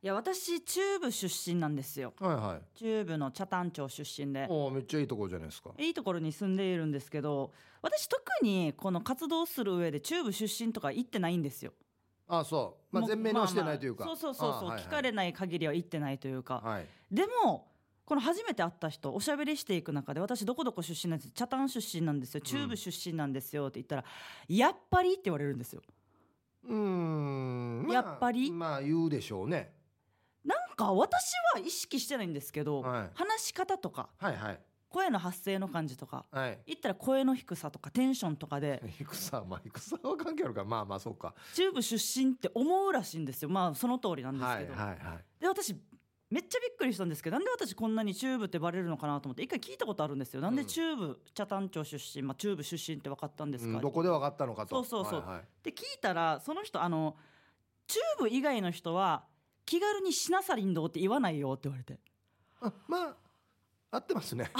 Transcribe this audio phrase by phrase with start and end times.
[0.00, 2.14] いや私中部出身なんですよ。
[2.20, 2.78] はいはい。
[2.78, 4.48] 中部の北谷町出身で。
[4.72, 5.70] めっちゃいいところじゃないですか。
[5.76, 11.72] いいところに住んでいるんですけど私特にこの活動する上で中部出身とか行ってないんですよ。
[12.28, 12.94] あそう。
[12.94, 14.16] まあもう全面にはしてないというか、まあまあ。
[14.16, 16.86] そうそうそうそう、聞かれない限りは行ってないというか、はい。
[17.10, 17.66] でも
[18.04, 22.40] この初めて会った人おしゃべりしていく中で私どこどこ出身なんです北谷出身なんですよ。
[22.40, 24.04] 中部出身なんですよって言ったら、
[24.48, 25.82] やっぱりって言われるんですよ。
[26.64, 28.52] うーん、まあやっぱり？
[28.52, 29.76] まあ言うでしょうね
[30.78, 33.10] か私は意識してないんですけど、はい。
[33.14, 34.60] 話し方とかはいはい。
[34.88, 36.58] 声の発声の感じとかはい。
[36.66, 38.82] 言ったら声の低さとかテンションとかで。
[38.96, 41.34] 低さまあ低さは関係あるからまあまあそうか。
[41.54, 43.48] 中部出身って思うらしいんですよ。
[43.48, 45.76] まあその通りなんですはいけど、はいはいで私
[46.30, 50.42] めっちゃびっくりしたんですけどなんで私こんなに中部ってバレるのかなと思って一回聞いたことあるんですよ。
[50.42, 54.84] なんで中部北谷町出身、まあ、中部出身って分かったんですか、うんどこで分かったのかと。
[54.84, 55.20] そうそうそう。
[55.26, 55.44] はいはい。
[55.62, 57.16] で聞いたらその人あの
[57.86, 59.24] 中部以外の人は
[59.68, 62.00] 気軽にしなさりんどうって言わないよって言われて。
[62.62, 63.16] あまあ
[63.90, 64.50] 合ってますね。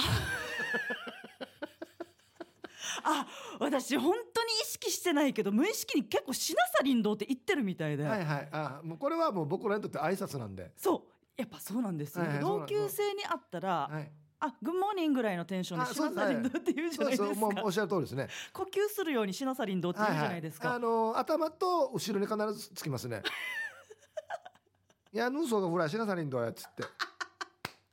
[3.03, 3.25] あ
[3.59, 8.49] 私本当に意識してないけど無意識に結構しなさりんどうって言ってるみたいで、はいはい。
[8.51, 10.71] あもうこれはもう僕らにとって挨拶なんで。
[10.77, 11.41] そう。
[11.41, 14.11] やっぱそうなんですよ、はいはい同級生に会ったら、はい。
[14.41, 17.35] あグッモーニングぐらいのテンションであしなさりんどうって言うじゃそうないですか。
[17.35, 18.27] そうもうおっしゃる通りですね。
[18.53, 23.23] 呼吸するようにしなさりんどうって言うじゃないですか、あの頭と後ろに必ずつきますね
[25.11, 26.83] いやヌーソーがフラーしなさりんどやっつって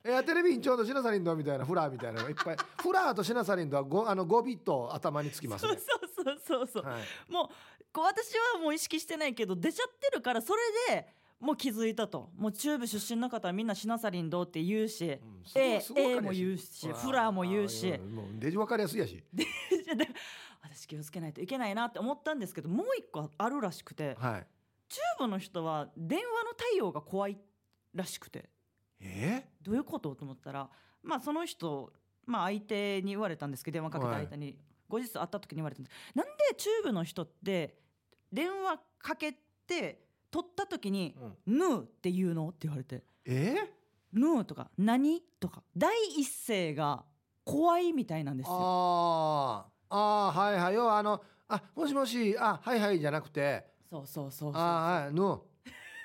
[0.09, 2.57] いやテレビにちょうどしなさりんどみたいなフラーみたいなのがいっぱい。
[2.81, 5.81] フラーとしなさりんどはごあの語尾と頭につきますそうね。
[5.81, 7.33] そうそうそうそう、はい。
[7.33, 7.49] もう
[7.93, 10.61] こう私はもう意識してないけど出ちゃってるからそれ
[10.95, 11.09] で
[11.41, 12.31] もう気づいたと。
[12.37, 17.99] もう中部出身の方はみんなしなさりんどうって言うし、うん A, A も言うしフラーも言うし。
[17.99, 19.25] もうデジ分かりやすいやし。
[19.33, 19.45] で
[20.63, 24.15] 私気をつけないといけないなって思ったんですけどもう一個あるらしくて。
[24.21, 24.47] はい
[24.89, 27.39] 中部の人は電話の対応が怖い
[27.95, 28.49] らしくて。
[29.01, 29.49] え？
[29.63, 30.15] どういうこと？
[30.15, 30.69] と思ったら
[31.03, 31.93] まあその人、
[32.25, 35.95] まあ、相手に言われたんですけど電話かけた相手に、後日会った時に言われたんです。
[36.15, 37.77] なんで中部の人って
[38.33, 39.33] 電話かけ
[39.67, 42.49] て取った時にー、うん「ぬー」って言うの？
[42.49, 43.03] って言われて。
[43.25, 43.73] え
[44.13, 45.63] 「ぬー」とか「何?」とか。
[45.77, 47.05] 第一声が
[47.45, 48.53] 怖いみたいなんですよ。
[48.59, 49.73] あー。
[49.91, 50.75] あーはいはい。
[50.75, 54.63] 要はあのあもしもしあはいはいじゃなくてそうそうそうそう。
[54.63, 55.41] あーはいぬ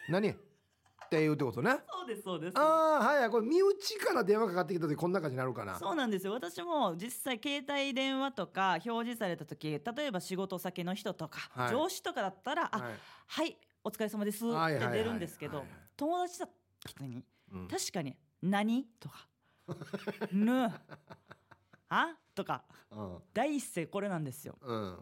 [0.09, 0.29] 何？
[0.29, 1.71] っていうってことね。
[1.91, 2.57] そうですそうです。
[2.57, 6.33] ああはいはいこれ身内から電話かかってきた時こんな感じになるかなそうなんですよ。
[6.33, 11.71] 私も実際携帯電話とか表示された時例えば仕事先の人とか、はい。
[11.71, 12.93] 上司とかだったら「あはい。
[13.27, 14.49] はいお疲れ様です」っ
[14.79, 15.65] て出るんですけど
[15.97, 16.49] 友達だっ
[16.83, 17.67] た人にうん。
[17.67, 19.27] 確かに「何?」とか
[20.31, 20.71] 「ぬ」
[21.89, 22.63] 「あ?」とか。
[22.91, 23.19] うん。
[23.33, 24.57] 第一声これなんですよ。
[24.61, 24.97] うん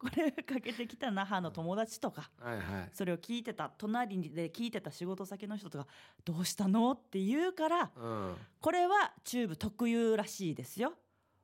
[0.00, 2.90] これかけてきた那覇の友達とかはいはい。
[2.92, 5.86] それを聞いてた隣で聞いてた仕事先の人とか
[6.24, 8.34] 「どうしたの?」って言うからうん。
[8.60, 10.94] これはチューブ特有らしいですよ。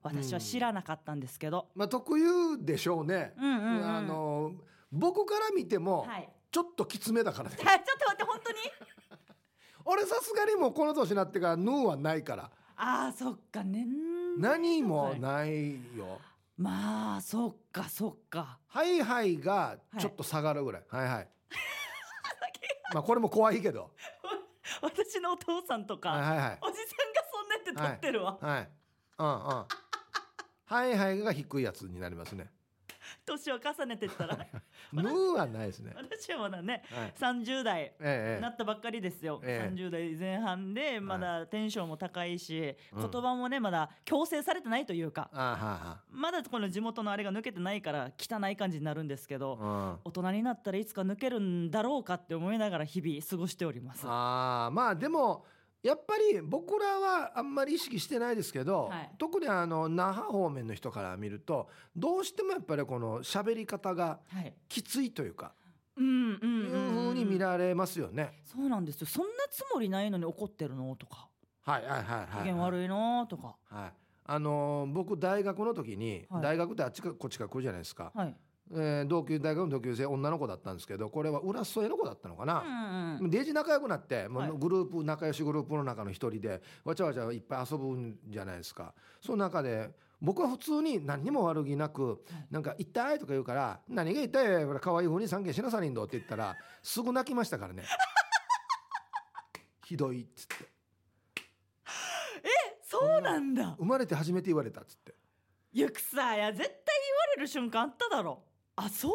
[0.02, 3.34] 私は知らなかったんですけど、まあ特有でしょうね。
[3.36, 3.84] うん、うんうん。
[3.84, 4.52] あの
[4.92, 6.28] 僕から見てもはい。
[6.50, 7.56] ちょっときつめだからね。
[7.62, 8.58] は いちょっと待って本当に？
[9.84, 12.50] 俺さすがにもうこの年になってから「ヌー」はないから。
[12.78, 13.86] あーそっか年
[14.38, 16.20] 何もないよ
[16.56, 20.84] まあそっかそっか「はいはい」がちょっと下がるぐらい。
[20.88, 21.28] はいはい。
[22.94, 23.90] まあこれも怖いけど。
[24.82, 26.58] 私のお父さんとか、はいはいはい。
[26.62, 28.70] おじさんがそんなって撮ってるわ、はい。
[29.18, 29.66] うんうん。
[30.68, 32.50] はいはいが低いやつになりますね
[33.26, 34.38] 年を重ねてったら。
[34.92, 35.92] ヌーはないですね。
[35.96, 37.12] 私はまだねはい。
[37.12, 37.92] 30代
[38.40, 39.74] なったばっかりですよ、ええ。
[39.74, 49.98] 30代前半でまだテンションも高いし、うん言葉もねまだ強制されてないというかあははまだこの地元のあれが抜けてないから汚い感じになるんですけど、うん。
[50.04, 54.04] 大人になったらいつか抜けるんだろうかって思いながら日々過ごしております。
[54.06, 55.44] あーまあでも
[55.86, 64.52] やっぱり僕らはあんまり意識してないですけど、はい特にあの那覇方面の人から見るとどうしてもやっぱりこの喋り方がはい。
[64.68, 65.52] きついというか、
[65.96, 68.42] うんうんいううん、ふうに見られますよね。
[68.44, 69.06] そうなんですよ。
[69.06, 70.94] そんなつもりないのに怒ってるの？
[70.96, 71.28] とか、
[71.62, 73.26] はいはいはいはい、機嫌悪いの？
[73.26, 73.56] とか。
[73.70, 73.92] はい。
[74.28, 78.36] あのー僕大学の時に、はい大学ってあっちかこっちから来るじゃないですか、はい。
[78.72, 82.62] えー同級大学の同級生女の子だったんですけどこれは浦添の子だったのかな、
[83.20, 83.30] うんうん。
[83.30, 84.50] デージ仲良くなってもはい。
[84.50, 88.92] うグループ仲良しグループの中の一人でわちゃわちゃいっぱい遊ぶんじゃないですか。
[89.20, 89.90] その中で
[90.20, 97.84] 僕は普通に何にも悪気なく「なんか痛い」とか言うから「何が痛いよ可愛い風に三軒しなさりんど」って言ったら すぐ泣きましたからね。
[99.84, 100.54] ひどいっつって。
[102.82, 103.76] そうなんだ。
[103.78, 105.14] 生まれて初めて言われたっつって。
[105.72, 108.42] ゆくさや絶対言われる瞬間あっただろ。
[108.76, 109.12] あそん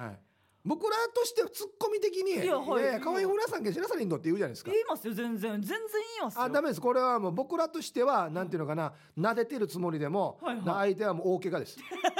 [0.00, 0.20] はい。
[0.62, 2.84] 僕らとしてはツッコミ的に「いいやはい。
[2.84, 4.70] やいや可愛いふなさんけしなさりんど」って言うじゃないですか。
[4.70, 5.52] 言いますよ全然。
[5.52, 6.42] 全然言いますよ。
[6.42, 6.80] あダメです。
[6.80, 10.64] これはもう僕らとしてはなんていうのかな撫でてるつもりでも、はいはい。
[10.64, 11.78] な相手はもう大怪我です。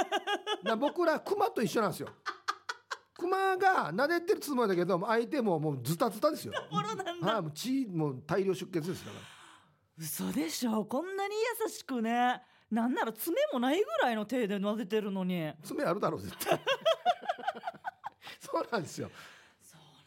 [0.64, 2.08] だ僕らクマと一緒なんですよ。
[3.18, 6.54] クマが撫でてるつもりだけど相手ももうズタズタですよ。
[6.72, 7.32] なんだ。
[7.32, 9.24] はいもう血もう大量出血ですだから。
[9.98, 10.86] 嘘でしょ。
[10.86, 15.52] こんなに優しくねなんなら爪もないぐらいの手で撫でてるのに。
[15.62, 16.60] 爪あるだろう絶対。
[18.38, 19.10] そうなんですよ。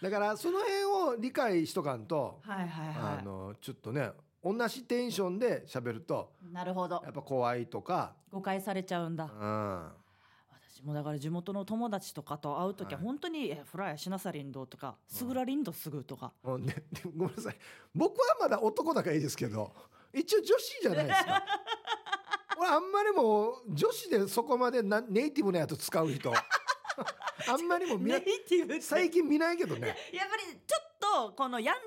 [0.02, 4.12] だからその辺を理解しとかんと、はいはいはあのちょっとね
[4.44, 7.02] 同じテンションで喋るといなるほど。
[7.06, 9.24] やっぱ怖いとか、誤解されちゃうんだ。
[9.24, 9.92] うん、
[10.74, 13.08] 私もだから地元の友達とかと会う時ははい。
[13.08, 16.34] 本当に「えフライしなさりんど」とか「すぐらりんどすぐ」とか。
[16.44, 17.58] もうね、でごめんなさい。
[17.96, 19.74] 僕はまだ男だからいいですけど
[20.12, 21.44] 一応女子じゃないですか
[22.58, 26.32] 俺あんまりもう女子でそこまでなネイティブなやつ使う人。
[27.48, 28.82] あんまりもう見なネイティブって。
[28.82, 29.88] 最近見ないけどね。
[30.12, 31.80] やっぱりちょっとこのやんち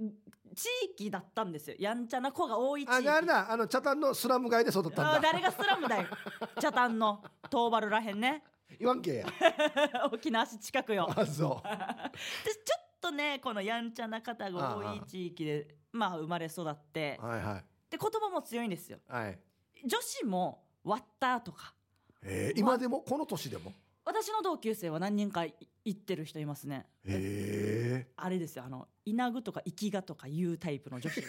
[0.00, 0.10] ゃな
[0.54, 1.76] 地域だったんですよ。
[1.78, 3.08] やんちゃな子が多い地域。
[3.08, 3.52] ああれだ。
[3.52, 5.12] あの茶炭のスラム街で育ったんだ。
[5.14, 6.08] あ誰がスラムだよ。
[6.60, 7.22] 茶炭の。
[7.50, 8.42] 東原らへんね。
[8.78, 9.26] 言わんけや。
[10.12, 11.08] 沖縄市近くよ。
[11.14, 11.68] あそう。
[11.68, 17.18] でちょっとねこのやんちゃな方が多い地域でまあ生まれ育って。
[17.20, 17.64] はいはい。
[17.90, 18.98] で言葉も強いんですよ。
[19.08, 19.38] はい
[19.84, 21.74] 女子も「割った」とか。
[22.22, 23.00] えー、今でも？
[23.00, 23.72] この年でも？
[24.04, 26.86] 私の同級生は何人かい行ってる人いますね。
[27.04, 28.64] えあれですよ。
[28.64, 31.20] あの稲具とか生きがとかいうタイプの女子。
[31.20, 31.24] ー、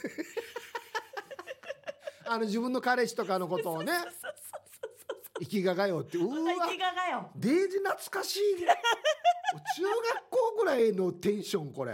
[2.25, 3.94] あの自分の彼氏とかのことをね。
[5.39, 6.17] 生きががよって。
[6.17, 6.35] うわ。
[6.67, 7.31] 生きががよ。
[7.35, 11.91] デージ懐かしい 中学校ぐらいのテンションこれ。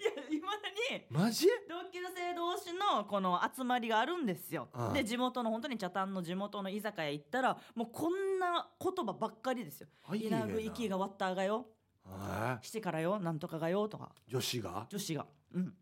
[0.00, 0.58] いやいまだ
[0.96, 1.46] にマジ？
[1.68, 4.68] 同級生同士のこの集まりがあるんですよ。
[4.72, 4.92] ああ。
[4.92, 9.88] で地元の本当に茶炭の地元の居酒屋行ったらもうこんな言葉ばっかりですよ。
[10.08, 10.20] あい。
[10.20, 11.66] いね稲具生きが割ったがよ。
[12.04, 14.10] はしてからよなんとかがよとか。
[14.28, 14.86] い女子が？
[14.90, 15.26] 女子が。
[15.54, 15.74] うん。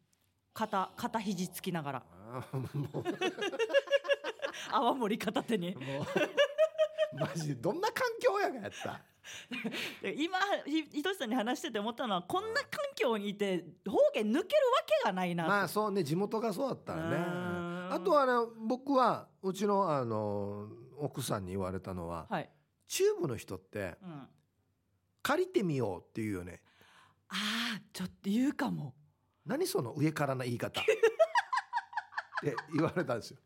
[0.55, 2.03] 肩肩肘つきながら。
[2.35, 3.05] あーもう。
[4.71, 5.75] 泡盛片手に。
[5.75, 6.07] もう
[7.19, 9.01] マジでどんな環境やがやった？
[10.03, 15.49] で今ひひとしさんに話してて思ったのはこんな環境にいて方言抜けるわけがないなと。
[15.51, 17.17] まあそうね地元がそうだったらね。
[17.17, 17.89] うん。
[17.93, 18.33] あとはね
[18.67, 20.69] 僕はうちのあの
[20.99, 22.51] 奥さんに言われたのははい、
[22.89, 24.29] チューブの人ってうん、
[25.23, 26.61] 借りてみようっていうよね。
[27.29, 27.35] あ
[27.77, 28.95] あちょっと言うかも。
[29.47, 30.81] 何その上からの言い方？
[30.83, 33.39] って言われたんですよ。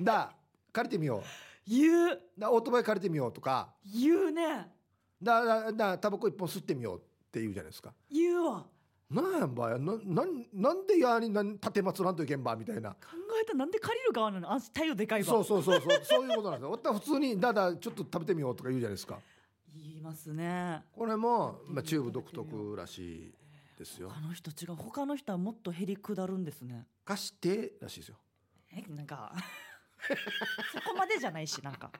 [0.00, 0.34] だ
[0.72, 1.22] 借りてみよう
[1.66, 2.20] 言う。
[2.38, 3.74] だオートバイ借りてみようとか。
[3.94, 4.68] 言うね。
[5.22, 7.00] だだだタバコ一本吸ってみようっ
[7.30, 7.92] て言うじゃないですか。
[8.10, 8.66] 言うわ。
[9.10, 12.90] なんやんばやななんなんでやになん立てまつらんといけんばみたいな。
[12.90, 12.96] 考
[13.40, 14.52] えたらなんで借りる側なの？
[14.52, 15.26] あ太陽でかいわ。
[15.26, 16.70] そうそうそうそうそういうことなんですよ。
[16.72, 19.18] おったら普通にだだちょっと食べてみようとか言うじゃないですか。
[19.74, 20.82] 言いますね。
[20.92, 23.34] これも、まあ、チューブ独特らしい
[23.78, 24.08] ですよ。
[24.08, 24.74] 他の人違う。
[24.76, 26.86] 他の人はもっとへりくだるんですね。
[27.04, 28.16] 貸してらしいですよ。
[28.72, 29.32] えなんか
[30.72, 31.90] そこまでじゃないしなんか。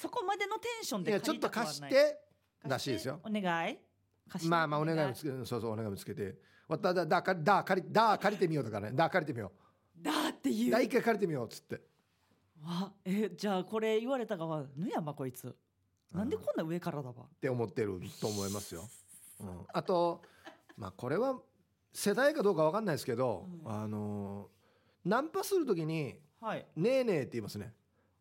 [0.00, 2.18] そこまでのテンションでいやちょっと貸して
[2.64, 3.20] らしいですよ。
[3.24, 3.40] お願
[3.70, 3.78] い？
[4.28, 4.50] 貸して。
[4.50, 6.34] まあまあお願いもつけそうそうお願いもつけて。
[6.66, 8.90] わだだだかだ借りだ借りてみようとかね。
[8.92, 9.52] だ借りてみよ
[10.00, 10.68] だって言う。
[10.68, 11.80] うだ一回借りてみようっつって。
[12.64, 15.54] わえじゃあこれ言われた側ぬやまこいつ。
[16.12, 17.14] なんでこんな上からだわ。
[17.24, 18.88] って思ってると思いますよ。
[19.40, 20.22] うん、あと
[20.76, 21.38] まあこれは
[21.92, 23.72] 世代かどうかわかんないですけど、うん。
[23.72, 24.48] あの
[25.04, 27.72] ナンパするときにはい「ねえねえ」って言いますね。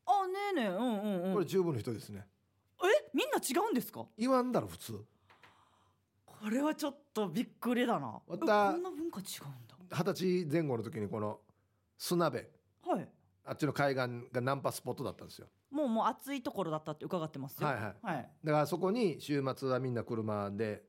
[0.05, 1.33] あねえねえうんうんうん。
[1.33, 2.27] これ十分の人ですね。
[2.83, 3.09] え？
[3.13, 4.05] みんな違うんですか？
[4.17, 5.03] 言わんだろ普通。
[6.25, 8.21] これはちょっとびっくりだな。
[8.27, 9.75] えまたこんな文化違うんだ。
[9.97, 11.39] 二十歳前後の時にこの
[11.97, 12.45] 砂辺。
[12.85, 13.09] はい。
[13.43, 15.47] あっちの海岸がナンパスポットだったんですよ。
[15.71, 17.67] もうもう暑いところだったって伺ってますよ。
[17.67, 17.95] はいはい。
[18.01, 18.31] はい。
[18.43, 20.83] だからそこに週末はみんな車で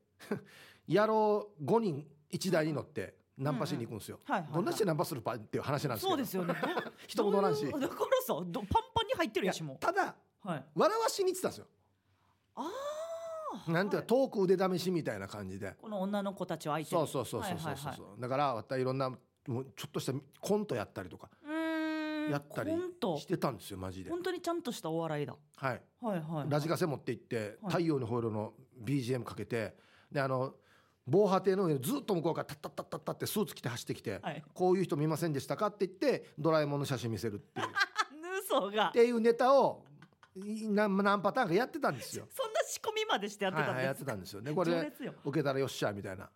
[0.88, 4.20] 野郎5人1台に乗ってナンパしに行くんですよ。
[4.24, 4.54] はいはいはい。
[4.54, 6.06] どんなしてナンパするパっていう話なんです。
[6.06, 6.54] そうですよね。
[7.06, 7.64] 人も乗らんし。
[7.64, 7.88] だから
[8.26, 10.64] さどパンパンに入ってるやしもただはい。
[10.74, 11.66] 笑わしに行ってたんですよ。
[12.54, 12.70] あ
[13.66, 15.74] あなんていうかトーク腕試しみたいな感じで。
[15.80, 17.00] この女の子たちを相手に。
[17.00, 21.30] そうそうそうそうそうそう、はいはいはいだからまたいろんなもうちょっとしたコントやったりとか。
[22.30, 22.70] やったり
[23.18, 24.10] してたんですよマジで。
[24.10, 25.34] 本当にちゃんとしたお笑いだ。
[25.56, 25.82] はい。
[26.00, 27.72] はいはいラジカセ持って行ってはい。
[27.72, 29.74] 太陽にほえろの BGM かけて
[30.10, 30.54] であの
[31.06, 34.42] 防波堤の上にずっと向こうからタッタッタッタッタってスーツ着て走ってきて、はい。
[34.54, 37.66] こういう人見ませんでしたかって言ってドラえもんの写真見せるっていう。
[37.66, 37.70] っ
[38.44, 38.90] 嘘が。
[38.92, 39.84] ていうネタを
[40.34, 42.26] い何何パターンかやってたんですよ。
[42.30, 44.40] そんな仕込みまでしてやってたんですはいはい、やってたんですよ。
[44.40, 44.52] ね。
[44.52, 44.92] これ
[45.24, 46.30] 受けたらよっしゃみたいな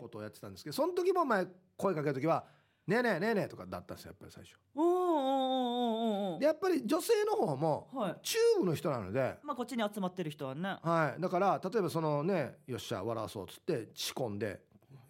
[0.00, 1.46] ことをやってたんですけどその時も前
[1.76, 2.44] 声かける時は
[2.86, 4.56] 「ねえねえねえねえ」とかだったんですよやっぱり最初。
[4.74, 8.16] おーおーおーおーおーんでやっぱり女性の方もはい。
[8.22, 10.76] チューブの人なので、まあこっちに集まってる人はね。
[10.82, 14.60] はい、だから例えばそのねよっしゃ笑わそうっつって仕込んで、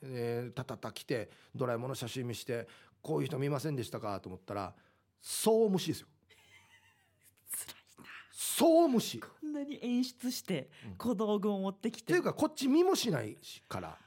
[0.03, 2.67] えー、たたた来てドラえもんの写真見して
[3.03, 4.75] こういう人見ませんでしたかと思ったら
[5.21, 6.09] そう無視ですよ。
[7.51, 8.05] 辛いな。
[8.33, 9.19] そう無視。
[9.19, 10.97] っこんなに演出してうん。
[10.97, 12.13] 小道具を持ってきて。
[12.13, 13.37] ていうかこっち見もしない
[13.69, 13.99] から。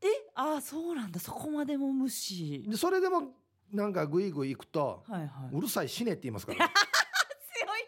[0.00, 1.18] えああそうなんだ。
[1.18, 2.64] そこまでも無視。
[2.68, 3.34] でそれでも
[3.72, 6.72] なんかグイグイ行くとはいはい「うるさい死ね」って言いますから、ね、
[7.54, 7.80] 強い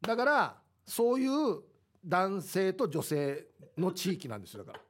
[0.00, 1.62] だからそういう
[2.04, 3.46] 男性と女性
[3.76, 4.84] の地域なんですよだから。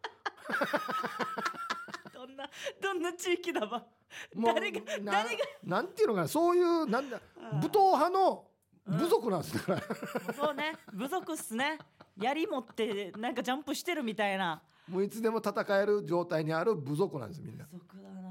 [2.08, 3.86] な どんなどんな地域だば。
[4.34, 5.44] もう誰がな誰が。
[5.64, 7.20] なんていうのかなそういうなんだ
[7.60, 8.48] 武闘派の
[8.86, 9.84] 部族なんですだから、も
[10.30, 10.76] うそうね。
[10.92, 11.78] 部族っすね。
[12.16, 14.62] 槍持ってなんかジャンプしてるみたいな。
[14.88, 17.64] もういつでも戦える状態にある部族なんですみんな。
[17.66, 17.78] 部。
[17.78, 18.27] 族だな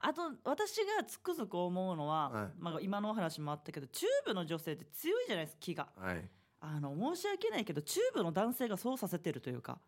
[0.00, 6.28] あと私がつくづく思うのは、はいまあ、今のお話もあったけどチューブの女性って強いじゃないですか気がはい。
[6.60, 9.78] あの申し訳ないけどチューブの男性がそうさせてるというか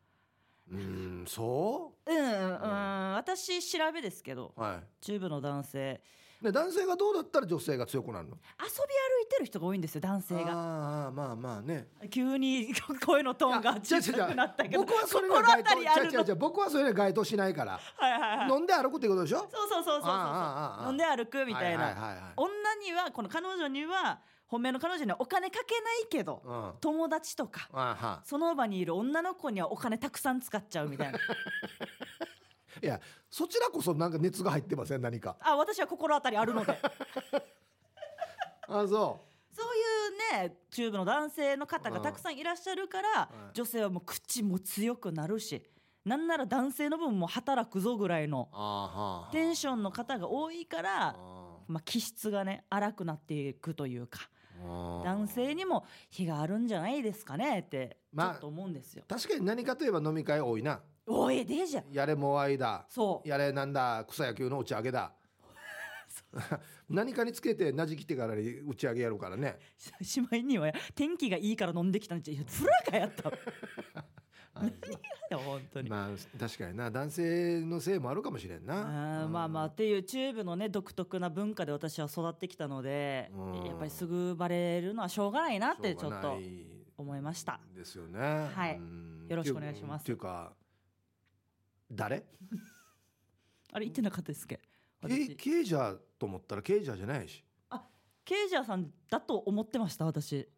[0.71, 2.13] うーん、そう？
[2.13, 4.61] んうん、うん、私調べですけどう。
[4.61, 6.24] はチューブの男性い。
[6.45, 8.37] で、男性がどうだったら女性が強くなるの？
[8.37, 11.89] 遊び歩いてる人が多いんですよ男性がああ、まあまあね。
[12.11, 12.75] 急に
[13.05, 15.81] 声のトーンが小さくなったけど僕はそれには 該当。
[15.81, 17.81] 違う違う僕はそれには該当しないから。
[17.97, 19.39] はいはいはい飲んで歩くってことでしょ？
[19.41, 20.21] そうそうそうそうそうあああ
[20.81, 26.69] あああ飲んで歩くみたいな、はいはいはいはい女にはこの彼女には本命の彼女にはお金かけないけど、うん。
[26.69, 31.19] あ友達とかその場にいる女の子にはお金たくさん使っちゃうみたいな
[32.85, 33.01] いや、
[33.31, 35.37] そちらこそなんか熱が入ってません、何か。
[35.41, 36.79] あ私は心当たりあるのであ
[38.81, 39.21] あ、そ
[39.53, 45.65] そういうねチューブの男性の方がたくさんいらっしゃるから、うん女性はもう口も強くなるし
[46.05, 48.49] なんなら男性の分も働くぞぐらいの。
[49.33, 51.15] テンションの方が多いから、あ
[51.67, 54.29] まあ、気質がね荒くなっていくというか
[54.63, 59.05] あ男性にも非があるんじゃないですかねってちょまあっと思うんですよ。
[59.09, 60.81] 確かに何かといえば飲み会多いな。
[61.07, 62.87] おいでじゃんやれモアイだ。
[62.89, 63.29] そう。
[63.29, 65.13] やれなんだ草野球の打ち上げだ。
[66.89, 69.59] 何かにつけてなじきてからに打ち上げやるからね。
[70.01, 73.33] しまいには天気がいいから飲んできたんじゃいやフラがやった。
[74.55, 74.77] 何が
[75.31, 75.91] よ本当に。
[75.91, 76.91] まあ確かにな。
[76.91, 79.23] 男性のせいもあるかもしれんな。
[79.23, 83.67] あーまあまあっていうチューブのね独特な文化で私は育ってきたのでうん。
[83.67, 90.53] やっぱりすぐバレるのはしょうがないなってちょっとい思いましたですよねはいうんよろしくお願いしますっていうか
[91.95, 92.25] 誰？
[93.73, 94.57] あれ言ってなかったですっけ？
[94.57, 94.63] ケ
[95.03, 95.37] 私。
[95.37, 97.45] ケイジャーと思ったらケイジャーじゃないし。
[98.25, 100.49] ケイジャーさんだと思ってました私。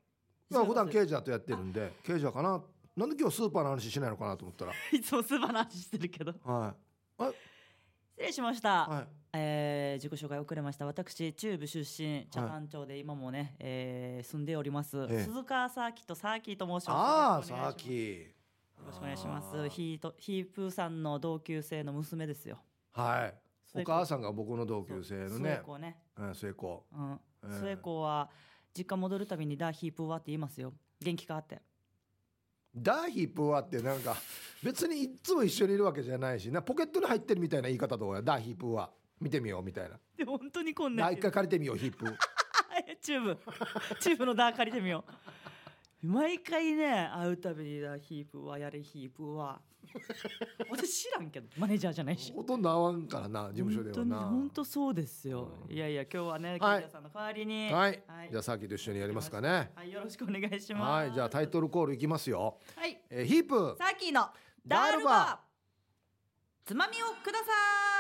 [0.49, 2.63] まあ普段ケケイジャーとやってるんでケイジャーかな。
[2.97, 4.73] なんで今日スーパーの話しないのかなと思ったら。
[4.93, 6.33] いつもスーパーの話してるけど。
[6.45, 6.77] は
[7.19, 7.25] い。
[7.25, 7.35] 失
[8.19, 9.09] 礼しました、はい。
[9.33, 10.87] えー自己紹介遅れました。
[10.87, 15.25] 私中部出身茶飯町で今もね、えー住んでおります、ええ。
[15.25, 16.91] 鈴川サーキとサーキーと申します。
[16.91, 18.27] ああサーキよ
[18.85, 19.69] ろしくお願いします。
[19.69, 19.99] ヒー。
[19.99, 22.59] トヒープーさんの同級生の娘ですよ。
[22.93, 23.35] はい。
[23.75, 25.55] お母さんが僕の同級生のね。
[25.57, 25.97] 末子ね。
[26.17, 26.87] うん末っ子。
[26.93, 27.21] うん。
[27.45, 27.61] ええ。
[27.61, 28.31] 末子は
[28.77, 30.73] 実家戻るたびにダーヒープーはって言いますよ。
[31.01, 31.61] 元気かって。
[32.75, 34.17] ダーヒープーはってなんか
[34.63, 38.23] 別にいつも一緒にいるわけじゃないしなポケットに入ってるみたいな言い方どうや。
[38.23, 38.91] ダーヒープーは。
[39.19, 39.99] 見てみようみたいな。
[40.17, 42.17] でも本当にこんなあ一回借りてみようヒープー。
[43.01, 43.39] チューブ。
[44.01, 45.13] チューブのダー借りてみよう
[46.03, 49.61] 毎回ね会うたびにダーヒープーはやれヒープーは。
[50.71, 52.33] 私知らんけどマネージャーじゃないし。
[52.33, 54.19] ほとんど合わんからな事務所ではな。
[54.29, 55.75] 本当そうですよ、うん。
[55.75, 56.61] いやいや今日はね、はい。
[56.61, 57.73] 金田さんの代わりに。
[57.73, 58.29] はい、はい。
[58.31, 59.73] じゃあさっきと一緒にやりますかね。
[59.75, 61.07] はいよろしくお願いします。
[61.07, 63.01] はいじゃあタイトルコールいきますよ、はい。
[63.11, 63.55] えーヒープ。
[63.55, 64.29] ーサーキーの
[64.67, 65.47] ダールバー。
[66.67, 67.45] つまみをくださ
[67.93, 67.96] お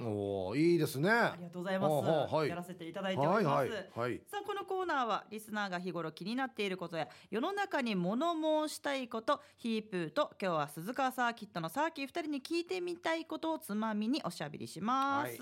[0.00, 1.08] おいいですね。
[1.08, 2.48] いありがとうございます、はい。
[2.48, 3.90] やらせていただいております、はいはい。
[3.94, 4.20] はい。
[4.26, 8.34] さあこのコーナーはリスナーが日頃気になっていることや世の中に物
[8.68, 15.38] 申したいことヒープーと今日は鈴川サーキットのサーキー2人に聞いてみたいことをつまみにおしゃべりします、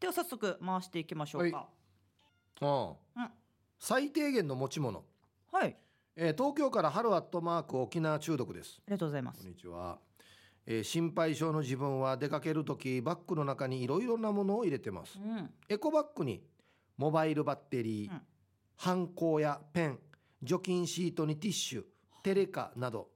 [0.00, 1.68] では早速回していきましょうか。
[2.60, 3.30] うんうん
[3.80, 5.04] 最低限の持ち物、
[5.52, 5.76] はい。
[6.16, 8.80] えー東京から春アットマーク沖縄中毒です。
[8.80, 9.42] ありがとうございます。
[9.42, 9.98] こんにちは、
[10.70, 15.18] えー心配性の自分は出かける時バッグの中にいろいろなものを入れてます。
[15.18, 15.50] うん。
[15.66, 16.42] エコバッグに
[16.98, 18.20] モバイルバッテリー、うん。
[18.76, 19.98] ハンコやペン
[20.42, 21.84] 除菌シートにティッシュ
[22.22, 23.08] テレカなど。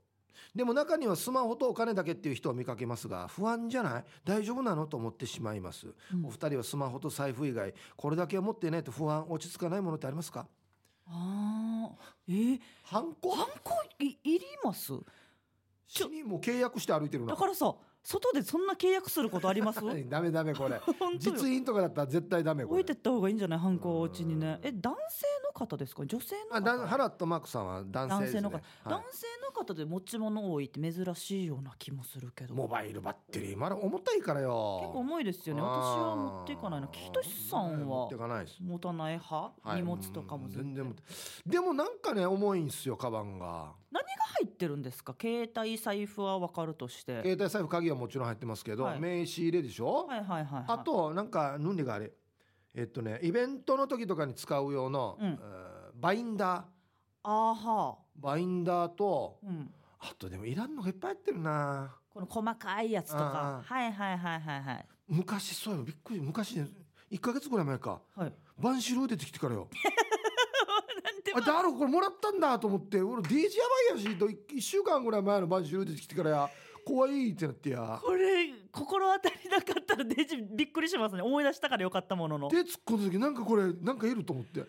[0.55, 4.05] でも中にはスマホとお金だけっていう人を見かけますが不安じゃない？
[4.25, 4.87] 大丈夫なの？
[4.87, 6.27] と思ってしまいます、うん。
[6.27, 10.47] お二人はスマホと財布以外これだけは持っていないと不安落ち着かないものってありますか？
[11.07, 12.33] あー。
[12.33, 13.37] えー、ハンコ？
[13.37, 14.93] ハンコいいります？
[15.87, 17.33] 死にもう契約して歩いてるな。
[17.33, 17.75] だからさ
[18.05, 19.81] 外でそんな契約することあります？
[20.11, 20.79] ダメダメこれ。
[20.99, 21.19] 本当よ。
[21.19, 22.81] 実印とかだったら絶対ダメこれ。
[22.81, 23.59] 置いてった方がいいんじゃない？
[23.61, 24.59] ハンコはお家にね。
[24.63, 26.05] え男性の方ですか？
[26.05, 26.57] 女性の方？
[26.57, 28.41] あだんハラットマークさんは男性ですね。
[28.41, 28.65] 男性の方、はい。
[28.87, 32.55] 男性の方で持ち物多いって珍しいような気もするけど。
[32.57, 34.79] モバイルバッテリーまだ重たいからよ。
[34.81, 35.63] 結構重いですよね。
[35.63, 38.59] 私は持っていかないのキトシさんは持っていかないです。
[38.61, 39.77] 持たない派、はい。
[39.77, 41.03] 荷物とかもうん全然全然持って。
[41.47, 44.09] でもなんかね重いんすよカバンが何が
[44.41, 45.15] 入ってるんですか？
[45.21, 47.23] 携帯財布は分かるとして。
[47.23, 49.01] 携帯財布鍵はもちろん入ってますけど、はい。
[49.01, 52.11] 名刺入れでしょ、はいはいはい、はい、あとなんかヌンリがあれ？
[52.75, 55.29] えっとねイベントの時とかに使う用の、うん。
[55.29, 56.63] えーバインダー。
[57.25, 59.71] あーはバインダーとーうん。
[60.01, 61.95] あとでもいらんのがいっぱい入ってるな。
[62.13, 63.63] この細かいやつとか。
[63.69, 64.87] あはいはいはいはいはい。
[65.07, 66.67] 昔そうよびっくり昔ね
[67.11, 68.01] 1か月ぐらい前か。
[68.17, 68.33] はい。
[68.59, 69.69] バンシル出てきてからよ
[71.35, 73.01] あだろこれもらったんだと思って。
[73.01, 76.51] 俺デージやばいやしと1週間ぐらい前のバンシル出てきてからや
[76.85, 78.01] 怖いってなってや。
[78.03, 81.23] これ心当たりなかったらデジびっくりしますね。
[81.23, 82.49] 思い出したからよかったものの。
[82.49, 84.61] で突っ込んだ時なんかこれなんかいると思って。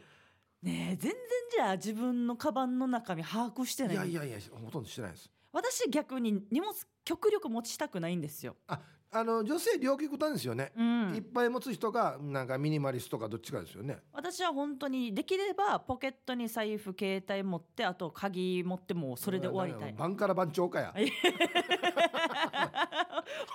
[0.61, 1.11] ねえ全然
[1.55, 3.95] じゃあ自分のカバンの中身把握してない。
[3.95, 5.29] いやいやいやほとんどしてないです。
[5.51, 6.73] 私逆に荷物
[7.05, 8.79] 極力持ちたくないんですよ、あ
[9.13, 11.15] あの女性両極端ですよね、うん。
[11.15, 13.99] いっぱい持つ人がなんかミニマリストかどっちかですよね。
[14.11, 19.93] 私は本当にできればポケットに財布携帯持ってあと鍵持ってもうそれで終わりたい。
[19.93, 20.93] バンから番長かや。
[20.99, 21.11] い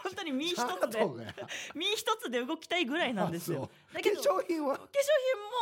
[0.03, 1.07] 本当に身一つで
[1.75, 3.69] 身一つで動きたいぐらいなんですよ。
[3.93, 4.77] あだけど化粧品は？
[4.77, 4.87] 化粧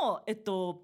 [0.00, 0.82] 品もえっと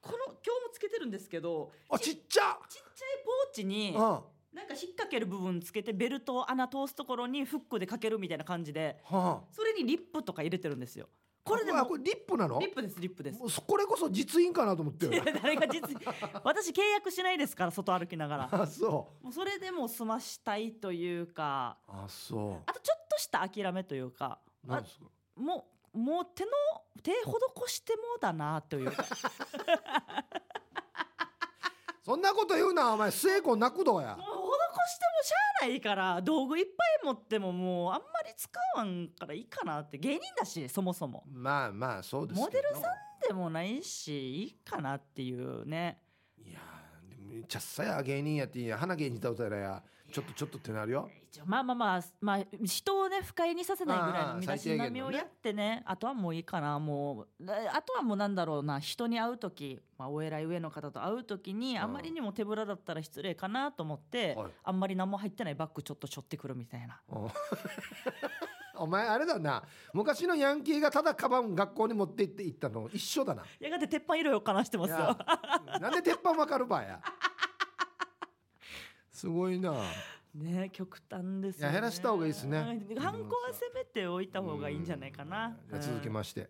[0.00, 2.58] この今日もつけてるんですけどあちっちゃ！
[2.68, 11.08] ちっちゃいポーチにあなんか引っ掛ける部分つけてベルト穴通すところにフックでかけるみたいな感じではそれにリップとか入れてるんですよ。
[11.44, 12.58] あこれでもあこれリップなの？
[12.60, 13.38] リップですリップです。
[13.66, 15.08] これこそ実印かなと思って。
[15.42, 15.82] 誰が実
[16.44, 18.48] 私契約しないですから外歩きながら。
[18.62, 21.78] あそもうそれでもう済ましたいというか。
[21.88, 24.38] うあそあとちょっとした諦めというか。
[24.46, 25.04] あうなんですか？
[25.36, 26.50] もうもう手の
[27.02, 28.92] 手施してもだなという。
[28.92, 29.04] か
[32.04, 33.10] そんなこと言うなお前。
[33.10, 34.18] 末子泣くどや
[34.86, 41.24] してもしゃあないから道具いっぱい持ってももうあんまり使わんからいいかなって芸人だしそもそも。
[41.30, 42.46] まあまあそうですけど。
[42.46, 42.82] モデルさん
[43.28, 46.00] でもないしいいかなっていうね。
[46.38, 51.08] いやーでもちゃっさや芸人やっていいや花芸人だったらやちょっとちょっとってなるよ。
[51.32, 57.46] 一応まあまあまあまあ人をね不快にさせないぐらいの身だしなみをやってねあとはもういいかなもう。
[57.46, 64.50] であとはもうなんだろうな人に会う時、まあ、お偉い上の方と会う時にうんあまりにも手ぶらだったら失礼かなと思って、はい。
[64.64, 67.00] あんまり何も入ってないバッグちょっと背負ってくるみたいな。
[67.08, 67.28] うん
[68.80, 69.62] お前あれだな。
[69.92, 73.42] 昔のヤンキーがただカバン学校に持って行って行ったの一緒だな。
[73.60, 75.18] やがて鉄板色をかなしてますよ。
[75.78, 77.00] なんで鉄板わかるばや
[79.12, 79.74] すごいな。
[80.34, 82.58] ね極端ですよ、ね、減らした方がいいですね。
[82.90, 85.56] うんハンコはせめておいた方がいいんじゃないかな。
[85.80, 86.48] 続きすまして。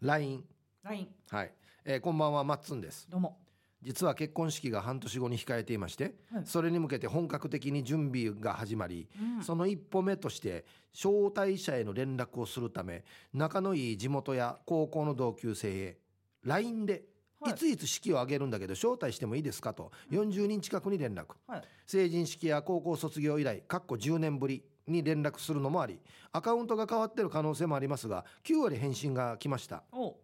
[0.00, 0.44] LINE
[0.82, 1.52] ラインはい、
[1.84, 3.08] えーこんばんはマッツンです。
[3.08, 3.38] どうも。
[3.82, 6.42] 実は結婚式が半年後に控えていまして、はい。
[6.46, 9.42] それに向けて本格的に準備が始まり、うん。
[9.44, 15.98] その一歩目として招待者への連絡をするため仲のいい地元や高校の同級生へ
[16.44, 17.04] LINE で
[17.44, 17.52] はい。
[17.52, 19.92] いついつ式を挙げるんだけど招待してもいいですかと。
[20.10, 21.34] 40人近くに連絡。
[21.46, 21.62] はい。
[21.86, 25.98] 成人式や高校卒業以来かっこ10年ぶりに連絡するのもあり
[26.32, 29.82] アカウントが変わってる可能性もありますが9割返信が来ました。
[29.92, 30.16] お。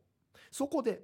[0.51, 1.03] そこで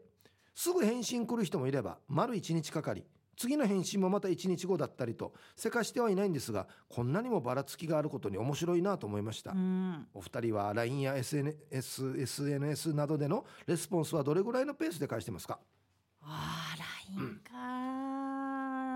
[0.55, 3.05] すぐ返信来る人もいれば丸1日かかり
[3.37, 10.07] 次の返信もまた1日後だったりとせかしてはいないんですがこんなにもばらつきがあることに面白いなと思いました、うん。
[10.15, 15.59] お二人は LINE や SNS, SNS などでのレスポンスはどれぐらいのペースで返してますか？
[16.27, 17.41] あー LINE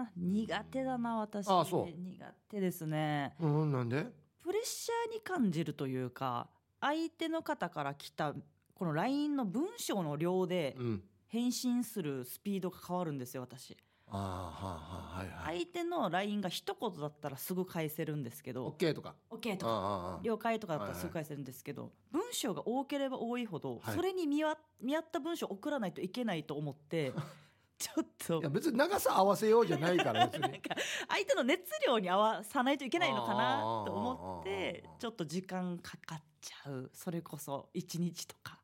[0.04, 1.46] か、苦手だな私。
[1.48, 1.86] あそう。
[1.86, 3.34] 苦手ですね。
[3.40, 4.04] うんなんで？
[4.42, 6.48] プレッシャーに感じるというか
[6.80, 8.34] 相手の方から来た
[8.74, 11.02] この LINE の文章の量でうん。
[11.28, 13.76] 返信するスピードが変わるんですよ私
[14.12, 15.56] ああはあはあはいはい。
[15.64, 18.68] 相手の LINE が一言だったらすぐ返せるんですけど。
[18.68, 19.14] OK とか。
[19.30, 20.20] OK とか。
[20.22, 27.12] 了解とかだったらすぐ返せるんですけど、文章が多ければ多いほど、はいそれに見わ見合った文章を送らないといけないと思って
[27.78, 28.40] ちょっと。
[28.40, 30.42] いや別に長さ合わせようじゃないから別に。
[30.48, 30.76] なんか
[31.08, 36.90] 相手の熱量に合わさないといけないのかなと思っあてーちょっと時間かかっちゃう。
[36.92, 38.60] それこそ1日とか。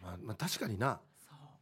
[0.00, 1.00] まあ、まあ確かにな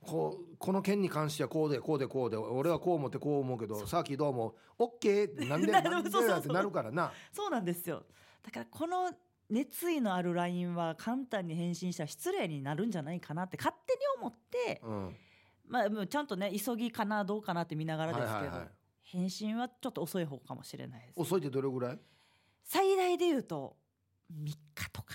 [0.07, 6.39] こうこの件に関してはこうでこうでこうで俺はこう思ってこう思うけどさっきどうも OK ってなんで ななんでそうそうそう。
[6.41, 7.13] ってなるからな。
[7.33, 8.05] そうなんですよ。
[8.43, 9.13] だからこの
[9.51, 15.17] 熱意のある LINE は簡単に返信したら失礼になるんじゃないかなって勝手に思って、うん。
[15.67, 18.59] まあ、もうちゃんとね急ぎかなどうかなって見ながらですけど、はいはい。
[18.61, 18.69] はい
[19.09, 21.21] 返信はちょっと遅い方かもしれないです。
[21.21, 21.99] 遅いってどれぐらい？
[22.65, 23.77] 最大で言うと
[24.33, 24.57] 3日
[24.93, 25.15] とか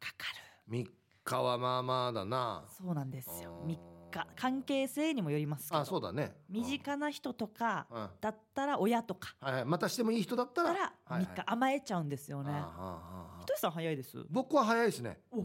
[0.00, 0.24] かか
[0.68, 0.90] 3
[1.22, 2.64] 日はまあまあだな。
[2.66, 3.60] るそうなんですよ。
[3.62, 3.93] あー3日
[4.36, 6.36] 関係性にもよりますけどあそうだね。
[6.48, 14.24] 身近な人とかうん、うんだったら親とかはいはい、またしてもいい人だったらだったら3日甘えちゃうんですよね、あああああひとしさん早いです？
[14.30, 15.18] 僕は早いですね。
[15.32, 15.44] お。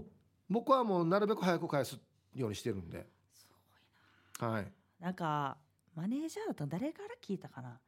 [0.49, 1.99] 僕はもうなるべく早く返す
[2.36, 3.08] ようにしてるんで。
[3.34, 3.47] す
[4.39, 4.63] ごいはい。
[4.99, 5.58] ななんか
[5.95, 7.79] マネージャーだったら誰から聞いたかな？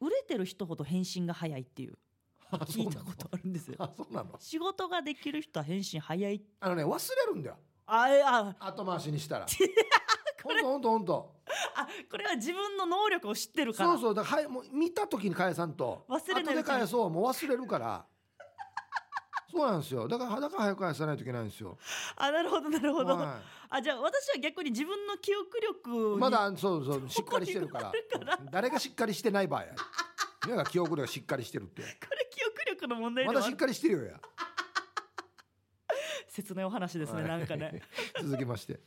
[0.00, 1.98] 売れてる人ほど返信が早いっていう。
[2.52, 3.76] 聞いたことあるんですよ。
[3.78, 4.30] あそうなの？
[4.38, 6.42] 仕事ができる人は返信早い。
[6.60, 7.56] あのね忘れるんだよ。
[7.86, 8.56] あえあ。
[8.60, 9.46] 後回しにしたら
[10.42, 11.34] ほんとほんとほんと。
[11.74, 13.90] あこれは自分の能力を知ってるから。
[13.92, 14.14] そうそう。
[14.14, 16.04] だからはいもう見た時に返さんと。
[16.08, 18.04] 忘れないうちに後で返そうもう忘れるから。
[19.50, 20.06] そうなんですよ。
[20.06, 21.76] だからだから早く返さないといけないんですよ、
[22.16, 27.92] あなるほどなるほど、はあじゃあ私は逆に自分の記憶力まだそうそうしっかりしてるから。
[28.52, 29.64] 誰がしっかりしてない場合。
[30.48, 31.82] や記憶力がしっかりしてるって。
[31.82, 34.20] これ記憶力の問題まだしっかりしてるよや。
[36.28, 37.82] 切ないお話ですね、はいなんかね。
[38.22, 38.80] 続きまして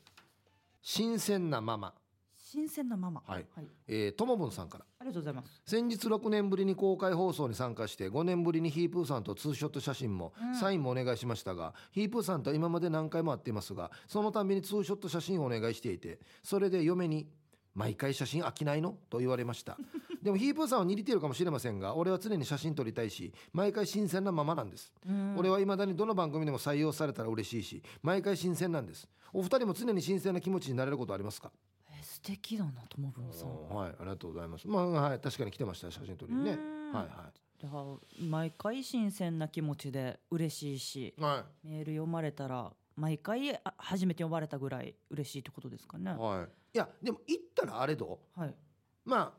[0.86, 1.94] 新鮮なママ。
[2.38, 3.24] 新鮮なママ。
[3.26, 3.46] はい。
[3.56, 4.86] はい、えーともぶんさんから。
[5.00, 5.62] ありがとうございます。
[5.66, 10.56] 先日6年ぶりに公開放送に参加して5年ぶりにヒープーさんとツーショット写真も、うん。
[10.56, 17.28] サインもお願いしましたがヒープーさんとは今まで何回も会っていますがそのたびにツーショット写真をお願いしていてそれで嫁に
[17.76, 19.78] 「毎回写真飽きないの?」と言われました。
[20.22, 24.94] でもヒープーさんは似ているかもしれませんが俺は常に写真撮りたいし毎回新鮮なままなんです。
[25.06, 25.36] うん。
[25.38, 29.06] 俺は未だにどの番組でも採用されたら嬉しいし毎回新鮮なんです。
[29.34, 31.52] お二人も常に新鮮な気持ちになれることありますか？
[31.92, 33.34] え素敵だなともぶん。
[33.34, 34.66] さんはいありがとうございます。
[34.68, 36.52] まあはい確かに来てました写真撮りにね。
[36.54, 36.92] うん。
[36.94, 41.68] はいはじゃあ毎回新鮮な気持ちで嬉しいしいはい。
[41.68, 46.12] メール読まれたら毎回あ初めて読まれたぐらい嬉しいってことですかね。
[46.12, 48.42] ははい、いやでも行ったらあれどい。
[49.06, 49.34] まあ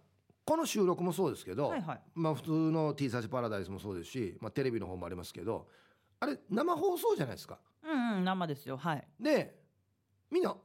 [0.45, 2.01] この収録もそうですけど、はいはい。
[2.14, 5.69] まあ普通の T サーチパラダイスもそうですし、まあ、テレビの方もありますけど
[6.21, 7.59] あれ生放送じゃないですか。
[7.83, 8.77] うんうん生ですよ。
[8.77, 9.07] はい。
[9.21, 9.62] で
[10.31, 10.57] みんな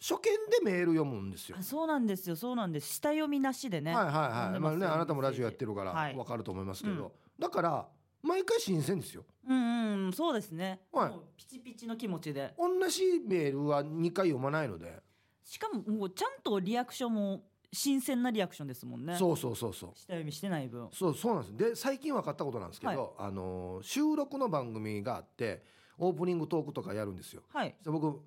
[0.00, 0.22] 初見
[0.64, 1.56] でメール読むんですよ。
[1.58, 2.36] あそうなんですよ。
[2.36, 2.94] そうなんです。
[2.94, 3.94] 下読みなしでね。
[3.94, 4.14] はいはい
[4.50, 4.60] はい。
[4.60, 6.16] まあねあなたもラジオやるってるからはい。
[6.16, 7.88] わかると思いますけど、うんだから
[8.22, 11.10] 毎回新鮮ですようんうんそうですね、はい。
[11.10, 12.54] もうピチピチの気持ちで。
[12.58, 15.00] 同じメールは2回読まないので、
[15.44, 19.16] しかももうちゃんとリアクションも新鮮なリアクションですもんね。
[19.16, 19.90] そうそうそうそう。
[19.94, 20.88] 下読みしてない分。
[20.92, 21.56] そうそうなんです。
[21.56, 25.64] で最近分かったことなんですけど、あのー収録の番組があって
[25.98, 27.42] オープニングトークとかやるんですよ。
[27.52, 27.74] はい。
[27.82, 28.20] で僕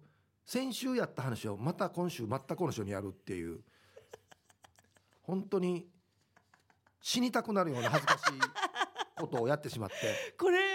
[0.45, 3.59] 先週やった話をまた今週全く同じようにやるっていう。
[5.21, 5.87] 本当に
[7.01, 8.33] 死にたくなるような恥ずかしい
[9.19, 9.95] ことをやってしまって。
[10.37, 10.74] これ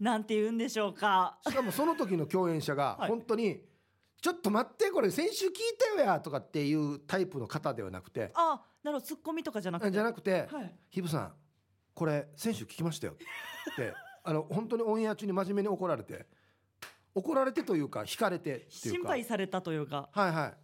[0.00, 1.38] なんて言うんでしょうか。
[1.46, 3.08] しかもその時の共演者がはい。
[3.08, 3.60] 本当に
[4.20, 5.52] 「ちょっと待ってこれ先週聞い
[5.96, 9.90] たよや」とかっていうタイプの方ではなくてあなるほどツッコミとかじゃなくて。
[9.92, 11.34] じゃなくてはい「ヒブさん
[11.94, 13.12] これ先週聞きましたよ」
[13.72, 13.94] って。
[14.22, 16.26] あの本当にオンエア中に真面目に怒られて
[17.14, 20.08] 怒られてというか引かれてっていう心か配されたというか。
[20.12, 20.54] はいはい。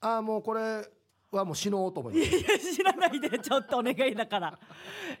[0.00, 0.88] ああもうこれ
[1.30, 2.34] はもう死のうと思いまいす。
[2.34, 4.58] やいや知らないでちょっとお願いだから。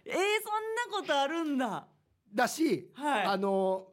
[0.04, 1.86] えー、そんなことあるんだ
[2.34, 3.26] だし、はい。
[3.26, 3.88] あの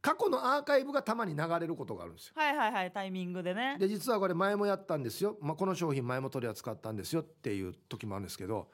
[0.00, 2.34] 過去のアーカイブがたまに流れることがあるんですよ。
[2.36, 3.76] はいはいはいタイミングでね。
[3.78, 8.68] で実はこれ前もやったんですよ、まあ、この商品前も取り扱ったんですよっていう時もあるんですけど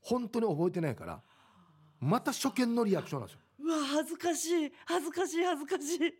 [0.00, 1.22] 本当に覚えてないから
[2.00, 3.40] また初見のリアクションなんですよ。
[3.60, 6.14] うわ恥ずかしい恥ずかしい恥ずかしい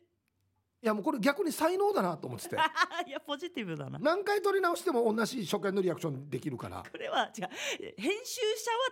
[0.84, 2.56] いやもうこれ逆に才能だなと思ってて。
[3.08, 3.98] いやポジティブだな。
[3.98, 6.82] 何回取り直しても同じ初見のリアクションできるから。
[6.82, 7.48] これは違う。
[7.96, 8.42] 編集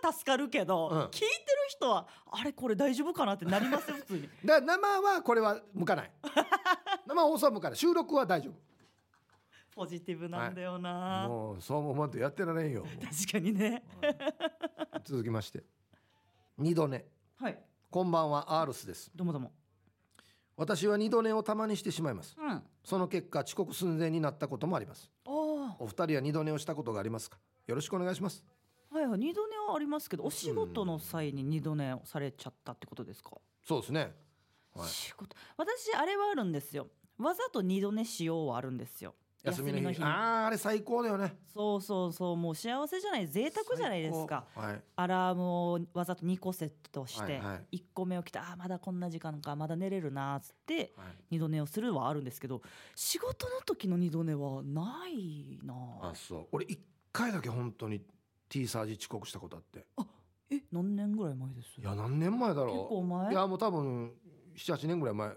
[0.01, 0.99] 者は助かるけど、うん。
[1.01, 1.29] 聞いてる
[1.67, 4.27] 人はあれこれ大丈夫かなってなりますよ普通に。
[4.43, 6.11] だから生はこれは向かない。
[7.05, 7.77] 生放送は向かない。
[7.77, 8.51] 収録は大丈
[9.75, 12.87] ポジティブなんだよ夫な、もうそう思わんとやってられんよ。
[13.03, 13.83] 確かにね。
[15.03, 15.63] 続きまして。
[16.57, 17.05] 二度寝。
[17.35, 17.63] はい。
[17.91, 19.11] こんばんはアールスです。
[19.13, 19.62] どうもどうも
[20.55, 22.35] 私は二度寝をたまにしてしまいます。
[22.39, 22.49] うん。
[22.51, 25.09] あその結果遅刻寸前になったこともあります。
[25.25, 27.37] お二人は二度寝をしたことがありますか？
[27.67, 28.43] よろしくお願いします。
[28.91, 33.31] いはい二度寝はありますけどお仕事の際に二度寝をされちゃったってことですか、
[33.67, 34.13] そうですね。
[34.75, 34.87] はい。
[34.87, 35.35] 仕事。
[35.57, 36.87] 私あれはあるんですよ。
[37.17, 39.99] わざと二度寝しようはあるんですよ休みの日。
[39.99, 41.35] にあああれ最高だよね。
[41.53, 42.37] そうそうそう。
[42.37, 43.27] もう幸せじゃない。
[43.27, 44.45] 贅沢じゃないですか。
[44.55, 44.81] はい。
[44.95, 47.77] アラームをわざと2個セットしてはいはい。
[47.77, 51.07] 1個目起きてあーまだこんな時間かまだ寝れるなーっつってはい。
[51.31, 52.61] 二度寝をするはあるんですけど
[52.95, 56.47] 仕事の時の二度寝はないなあそう。
[56.53, 56.79] 俺一
[57.11, 58.01] 回だけ本当に
[58.47, 59.85] T サージ遅刻したことあって。
[60.51, 61.81] え何年ぐらい前です？
[61.81, 62.75] いや何年前だろう。
[62.77, 63.31] 結構前？
[63.31, 64.13] いやもう多分
[64.55, 65.29] 78年ぐらい前。
[65.29, 65.33] 10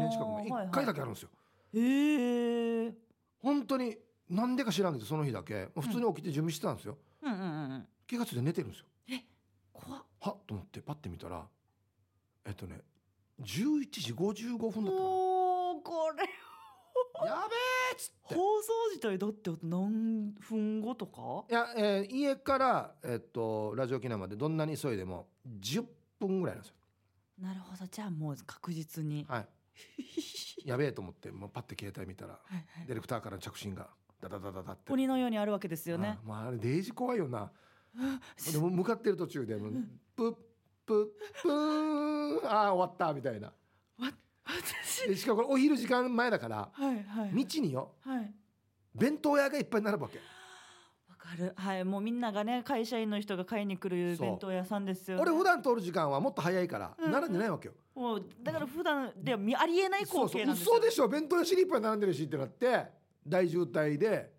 [0.00, 0.34] 年近く前。
[0.34, 0.66] はいはい。
[0.66, 1.28] 一回だけあるんですよ。
[1.74, 2.94] へえ
[3.46, 3.96] 本当に
[4.28, 6.98] なんでか知らんけどその日だけ普通に起きて準備してたんですよ。
[7.22, 7.88] うんうんうんうん。
[8.08, 8.86] 気が付いて寝てるんですよ。
[9.72, 10.02] 怖っ。
[10.20, 11.46] はっと思ってパッて見たら
[12.44, 12.80] えっとね
[13.40, 16.24] 11時55分だったかもうこれ
[17.24, 17.54] なやべ
[17.92, 18.34] えっつって。
[18.34, 21.44] 放送時とだって何分後とか？
[21.48, 25.28] いや、えー家から、えっとラジオ沖縄までどんなに急いでも
[25.60, 25.84] 10
[26.18, 26.74] 分ぐらいなんですよ。
[27.38, 27.86] なるほど。
[27.86, 29.46] じゃあもう確実に、はい
[30.66, 32.86] やべえと思ってもうパッて携帯見たらはいはい。
[32.86, 33.88] ディレクターからの着信が
[34.20, 34.92] ダダダダダって。
[34.92, 36.18] 鬼のようにあるわけですよね。
[36.18, 37.50] あまああれデージ怖いよな。
[38.52, 39.72] でも向かってる途中でもう
[40.16, 40.34] プッ
[40.84, 43.52] プップーンああ終わったみたいな。
[44.44, 45.08] 私。
[45.08, 47.44] でしかもこれお昼時間前だからはいはい。
[47.44, 48.34] 道によはい。
[48.94, 50.18] 弁当屋がいっぱい並ぶわけ。
[50.18, 50.24] わ
[51.26, 51.52] かる。
[51.56, 51.84] はい。
[51.84, 57.74] もうみんながね会社員の人が買いに来るそう弁当屋さんですよ、ね、俺普段通る時間はもっと早いからうん並んでないわけよ。
[57.94, 61.08] もうだから普段では見ありえない光そうそう景なんですよ嘘でしょ。
[61.08, 62.86] 弁当屋シリップ並んでるしってなって
[63.26, 64.34] 大渋滞で。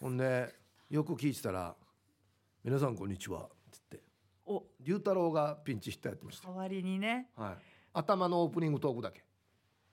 [0.00, 0.54] ほんで
[0.90, 1.74] よく聞いてたら
[2.62, 4.08] 「皆さんこんにちは」って言って。
[4.44, 4.66] お。
[4.80, 7.30] 龍太郎がピンチヒッターやってました、代わりにね。
[7.36, 7.56] はい、
[7.94, 9.23] 頭のオープニングトークだけ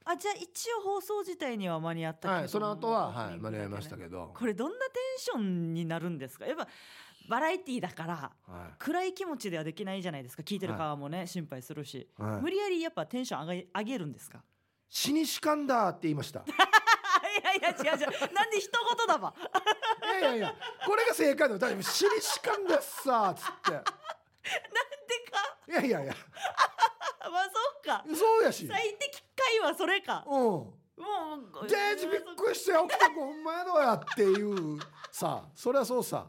[0.04, 6.46] あじゃあ一応放送自体には間に合ったけどはいその後は、はい、間に合いましたけど、これどんなテンションになるんですか？
[6.46, 6.68] やっぱ
[7.30, 10.44] バラエティーだからは暗い気持ちではできないじゃないですか。
[10.44, 12.42] 聞いてる側もね、心配するし、いはい。
[12.42, 14.42] 無理やりやっぱテンション上げ上げるんですか？
[14.90, 16.42] 死にしかんだって言いました。
[16.42, 18.10] あいやいや違う違う。
[18.34, 19.34] なんで一言だば。
[20.04, 21.60] いやいやいやこれが正解だよ。
[21.60, 23.72] だ死にしかんだっさっつって。
[23.72, 23.90] なんで
[25.32, 25.58] か？
[25.70, 26.14] いやいやいや
[27.30, 27.50] まあそ
[27.82, 28.04] うか。
[28.16, 28.68] そうやし。
[28.68, 30.24] 最適解はそれか。
[30.28, 30.34] うん。
[30.34, 30.76] も
[31.64, 34.80] うデージびっくりして起きた子ほんまやどうやっていう
[35.12, 35.44] さ。
[35.56, 36.28] そりゃそうさ。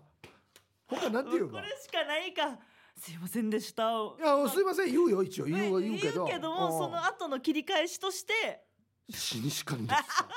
[0.87, 2.59] 他なんて言うかこれしかないか。
[2.99, 3.83] すいませんでした。
[3.83, 3.87] い
[4.21, 4.93] やすいません。
[4.93, 5.45] 言うよ一応。
[5.47, 6.51] 言うは言うけど。
[6.51, 6.79] もうん。
[6.79, 8.65] その後の切り返しとして。
[9.11, 10.29] 死にしかんだっさ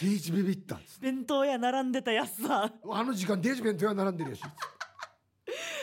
[0.00, 2.70] デージビビったっつって弁当屋並んでたやつさ。
[2.90, 4.42] あの時間デージ弁当屋並んでるやし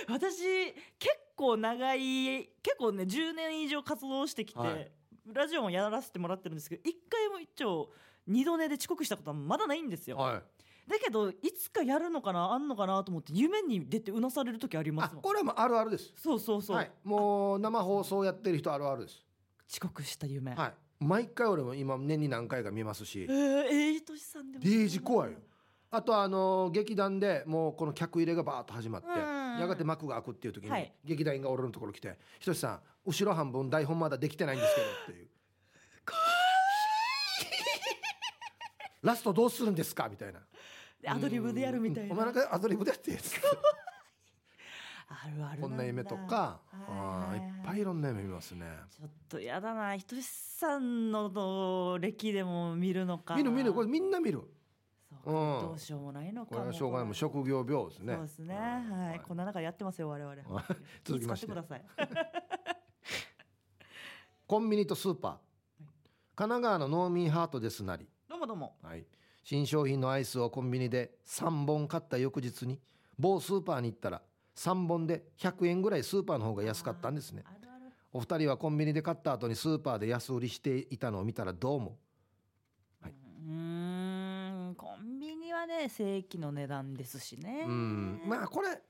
[0.10, 4.92] 私結構長い結構ね10年以上活動してきて、はい。
[5.34, 7.90] ラジオもやらせてもらってるんですけど一回も一応
[8.28, 10.42] 二度寝で遅刻したことはまだないんですよ、は
[10.88, 10.90] い。
[10.90, 16.14] だけどいつかやるのかなあんのかなと思って夢に出てうなされる時ありまあすこれはもうあるあるです。
[16.16, 16.92] そうそうそう、はい。
[17.04, 19.26] もう生放送やってる人あるあるです。
[19.72, 20.74] 遅刻した夢、はい。
[21.00, 23.26] 毎回俺も今年に何回か見ますし。
[23.30, 24.64] えー、えいとしさんでも。
[24.64, 25.38] デージ怖いよ
[25.94, 29.60] あとあの劇団でもうこの客入れがバーッと始まってうん。
[29.60, 30.94] やがて幕が開くっていう時に、はい。
[31.04, 35.28] 劇団員が俺のところ来て「ひとしさん後ろ半分台本まだできてないんですけど」っていう
[39.04, 40.40] 「ラストどうするんですか?」みたいな。
[41.02, 42.14] でアドリブでやるみたいな。
[42.14, 42.20] うん。
[42.20, 43.48] お前なんかアドリブでやって」つって
[45.10, 46.62] あるあるこんな夢とか。
[46.72, 48.66] はいあーいっぱいいろんな夢見ますね。
[48.90, 49.98] ちょっとやだな。
[49.98, 53.38] ひとしさんのの歴でも見るのかな。
[53.38, 53.74] 見る見る。
[53.74, 54.40] これみんな見る。
[54.40, 54.46] そ
[55.26, 55.34] うん。
[55.34, 57.06] どうしようもないのかこれはしょうがない。
[57.06, 58.14] もう職業病ですね。
[58.16, 58.56] そうですね、
[58.90, 59.08] うん。
[59.08, 60.36] はい、こんな中やってますよ我々。
[61.04, 61.48] 続きまして。
[61.48, 61.86] ください
[64.48, 65.32] コンビニとスーパー。
[66.36, 68.08] 神奈川のノーミーハートですなり。
[68.28, 68.78] どうもどうも。
[68.82, 69.06] はい、
[69.44, 72.82] 新商品のアイスをコンビニで3本買った翌日に
[73.18, 74.22] 某スーパーに行ったら
[74.56, 77.44] 3本で100円ぐらいスーパーの方が安かったんですね。
[78.14, 83.08] お二人はコンビニで買った後にスーパーで安売りしていたのを見たらどう思う？
[83.48, 83.81] ーん。
[83.81, 83.81] コ
[85.66, 87.66] ね正規の値段ですしね。
[87.68, 88.22] ううん。
[88.26, 88.82] まあこれ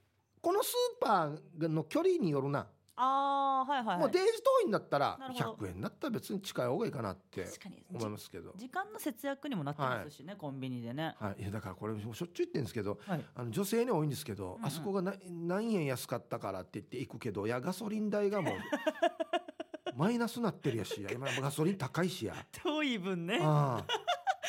[0.42, 5.54] このスーパーの距離によるな、あーはいはい、はい、もうデージ遠いんだったらなるほど。
[5.66, 7.48] 100円だったら別に近い方がいいかなって
[7.94, 11.16] 思いますけど、時間の節約にもなってますしね、コンビニでね。
[11.20, 13.26] はい、いやだからこれしょっちゅう言ってるんですけどはい。
[13.36, 14.66] あの女性に多いんですけど、うんうん。
[14.66, 18.54] あそこがな何円安かったからって言って行くけどいやガソリン代がもう
[19.96, 21.12] マイナスなってるやしいや。
[21.12, 22.36] 今ガソリン高いしや。
[22.64, 23.40] 遠い分ね。
[23.42, 23.86] あ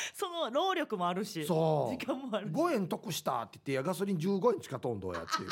[0.14, 1.98] その労力もあるあしそう。
[1.98, 2.52] 時間もあるし。
[2.52, 5.48] 5円得したって言ってガソリン15円しかとんどうやっていう。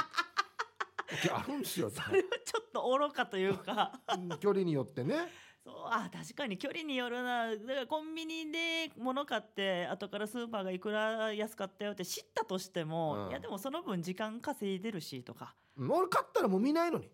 [1.10, 3.92] 時あるんですよ それはちょっと愚かというか。
[4.14, 5.16] うん距離によってね。
[5.62, 7.50] そうあ確かに距離によるな。
[7.50, 13.30] だからコンビニで物買って後からスーパーがいくら安かったよって知ったとしても、うん。
[13.30, 15.54] いやでもその分時間稼いでるしとか。
[15.76, 17.10] うん俺買ったらもう見ないのに。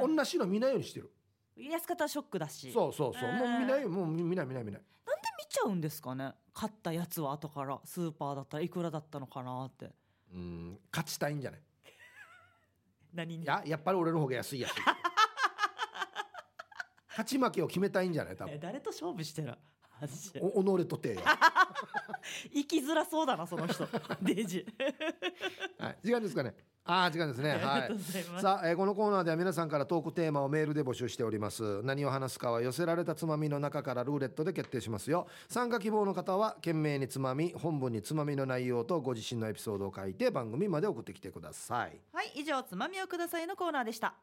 [0.00, 1.12] 同じの見ないようにしてる。
[1.56, 2.72] 安かったらショックだし。
[2.72, 3.32] そうそうそう。
[3.32, 3.88] もう見ないよ。
[3.88, 4.82] もう見ない見ない見ない
[5.38, 6.32] 見ちゃうんですかね。
[6.54, 7.78] 買ったやつは後から。
[7.84, 9.90] スーパーだったらいくらだったのかなって。
[10.32, 11.60] うん勝ちたいんじゃない？
[13.14, 13.44] 何に？
[13.44, 14.74] いややっぱり俺の方が安いやし
[17.10, 18.36] 勝ち負けを決めたいんじゃない？
[18.36, 18.54] 多分。
[18.54, 19.54] え誰と勝負してる？
[20.00, 20.40] マジで。
[20.42, 21.20] お己とてよ
[22.52, 23.86] 生きづらそうだなその人。
[24.22, 24.66] デージ。
[25.78, 26.54] はい、時間ですかね。
[26.86, 27.50] ああ、時間ですね。
[27.50, 28.40] はい。
[28.40, 31.82] さあ、えーこのコーナーでは皆さんからトークテーマをメールで募集しております。
[31.82, 35.26] 何を話すかは寄せられたつまみの中からルーレットで決定しますよ。
[35.48, 42.00] 参加希望の方は懸命につまみ本文につまみの内容とご自身のエピソードを書いて番組まで送ってきてください。
[42.12, 44.14] はい以上つまみをくださいのコーナーでした。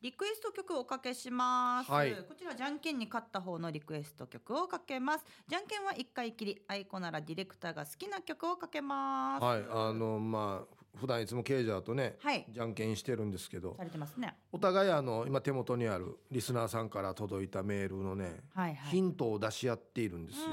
[0.00, 2.12] リクエスト曲をおかけします、はい。
[2.12, 5.24] こちらじゃんけんに勝った方のリクエスト曲をかけます。
[5.46, 9.44] じゃんけんは一回きりあいこならディレクターが好きな曲をかけます。
[9.44, 12.46] はいあのまあ普段いつもケイジャーとねはい。
[12.48, 14.36] じゃんけんしてるんですけどされてますね。
[14.52, 18.90] お互いあの今手元にあるリスナーさんから届いたメールのねはいはい。
[18.90, 20.46] ヒントを出し合っているんですよ、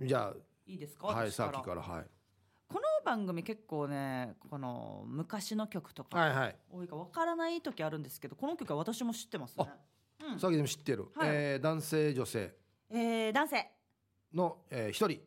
[0.00, 0.08] うん。
[0.08, 0.32] じゃ
[0.66, 1.08] いいですか？
[1.10, 2.04] あはいさっきからはい。
[2.68, 6.56] この番組結構ねこの昔の曲とかはいはい。
[6.70, 9.66] 多いかわからない時あるんですけどこの曲は私も知ってますね。
[10.32, 10.38] うん。
[10.40, 11.28] さっきでも知ってる、はい。
[11.30, 12.54] えー男性女性。
[12.90, 13.70] えー男性。
[14.34, 15.20] のえー一、人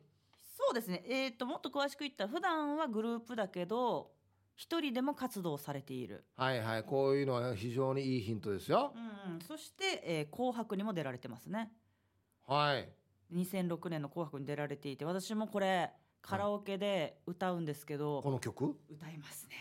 [0.70, 1.04] そうですね。
[1.08, 4.12] えー、ともっと詳しく言ったら普段はグループだけど
[4.56, 6.84] 一人でも活動されている、はいはい。
[6.84, 8.94] こういうのは非常にいいヒントですよ。
[8.96, 11.72] うんうん、そして、えー紅白」にも出られてますね。
[12.46, 12.88] はい。
[13.34, 18.78] 2006年の「紅白」に出られていて私もこれカラオケで歌うんですけど、この曲？
[18.92, 19.56] 歌いますね。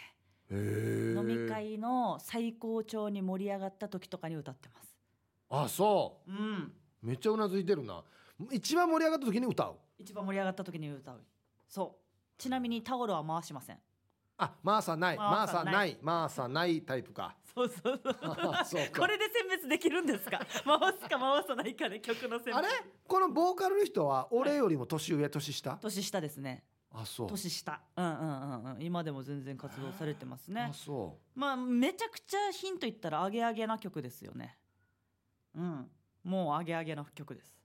[0.50, 4.94] 飲み会の最高潮に盛り上がった時とかに歌ってます。
[5.48, 6.30] あそう。
[6.30, 6.36] ん。
[7.02, 8.04] うめっちゃうなずいてるな。
[8.52, 11.20] 一番盛り上がった時に歌う一番盛り上がった時に歌う
[11.68, 12.40] そう。
[12.40, 13.78] ちなみにタオルは回しません。
[14.38, 15.16] あマーサない。
[15.16, 15.90] マーサない。
[15.92, 15.96] い。
[16.00, 17.34] マーサないタイプか。
[17.52, 18.16] そうそうそう。
[18.22, 19.00] あ そうか。
[19.00, 20.38] これで選別できるんですか？
[20.38, 22.56] 回すか回さないかで曲の選別。
[22.56, 22.68] あれ？
[23.06, 25.28] このボーカルの人は俺よりも年上？
[25.28, 25.76] 年下？
[25.82, 26.64] 年下ですね。
[26.92, 27.28] あそう。
[27.28, 27.80] 年下。
[27.96, 28.82] うんうんうんうん。
[28.82, 30.68] 今でも全然活動されてますね。
[30.70, 34.56] あそまあめちゃくちゃヒント言ったらアゲアゲな曲ですよね。
[35.56, 35.90] うん。
[36.22, 37.52] もうアゲアゲな曲です。
[37.52, 37.57] う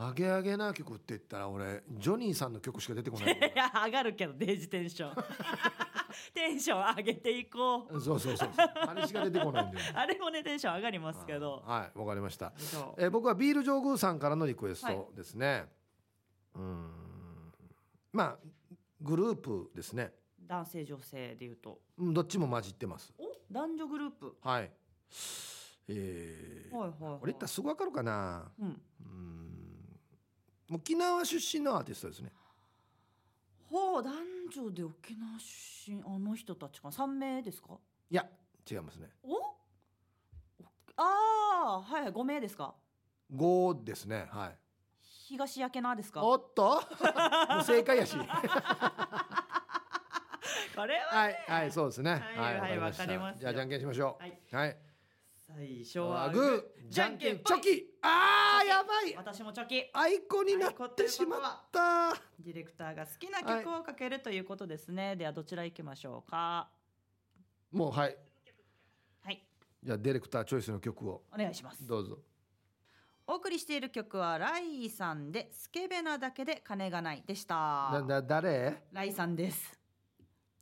[0.00, 3.32] アゲアゲな曲って言ったら俺ジョニーさんの曲しか出てこない。
[3.34, 5.14] いや上がるけどデイジテンション。
[6.32, 8.00] テンション上げていこう。
[8.00, 9.84] そうそうそうあれしか出てこないんだよ。
[9.98, 11.64] あれもねテンション上がりますけど。
[11.66, 12.52] はいわかりました。
[12.96, 14.94] えー僕はビール上宮さんからのリクエスはい。
[14.94, 15.68] トですね、
[16.54, 17.52] うーん。
[18.12, 18.38] まあ
[19.00, 20.14] グループですね。
[20.38, 21.80] 男性女性でいうと。
[21.98, 23.12] うんどっちも混じってます。
[23.18, 24.36] お男女グループ。
[24.42, 24.70] はい。
[25.88, 28.52] えーはいはい、はい、これ言ったらすぐわかるかな。
[28.60, 28.68] うん。
[28.68, 29.57] うーん
[30.70, 32.32] 沖縄出身のアーティストですね。
[33.70, 34.14] ほう男
[34.54, 36.02] 女で沖縄出身。
[36.04, 36.88] あの人たちか。
[36.88, 37.78] 3名ですか？
[38.10, 38.26] いや
[38.70, 39.08] 違いますね。
[39.22, 39.34] お？
[39.34, 39.56] お
[40.96, 42.74] ああはいはい5名ですか
[43.34, 44.56] ？5ですねはい。
[45.28, 46.24] 東焼けなですか？
[46.24, 46.64] おっと？
[46.74, 46.80] も
[47.60, 48.16] う正解やし。
[50.74, 52.10] これははいはいそうですね。
[52.36, 53.02] はいはいわした。
[53.02, 53.40] わかりますよ。
[53.40, 54.76] じゃあじゃんけんしましょはい、うはい
[55.50, 57.86] 最初はグーじゃんけんチョキ。
[58.02, 59.16] あーやばい。
[59.16, 59.82] 私もチョキ。
[59.94, 61.40] アイコになってしまっ
[61.72, 62.12] た。
[62.38, 66.68] ディレクターが好きな曲をかけるということですね、ではどちら行きましょうか。
[67.72, 68.16] もうはい。
[69.24, 69.42] はい。
[69.82, 71.22] じゃあディレクターチョイスの曲を。
[71.32, 71.86] お願いします。
[71.86, 72.18] どうぞ。
[73.26, 77.54] お送りしている曲はライさんでスケベなだけで金がないでした。
[77.90, 78.82] なだ誰？
[78.92, 79.78] ライさんです。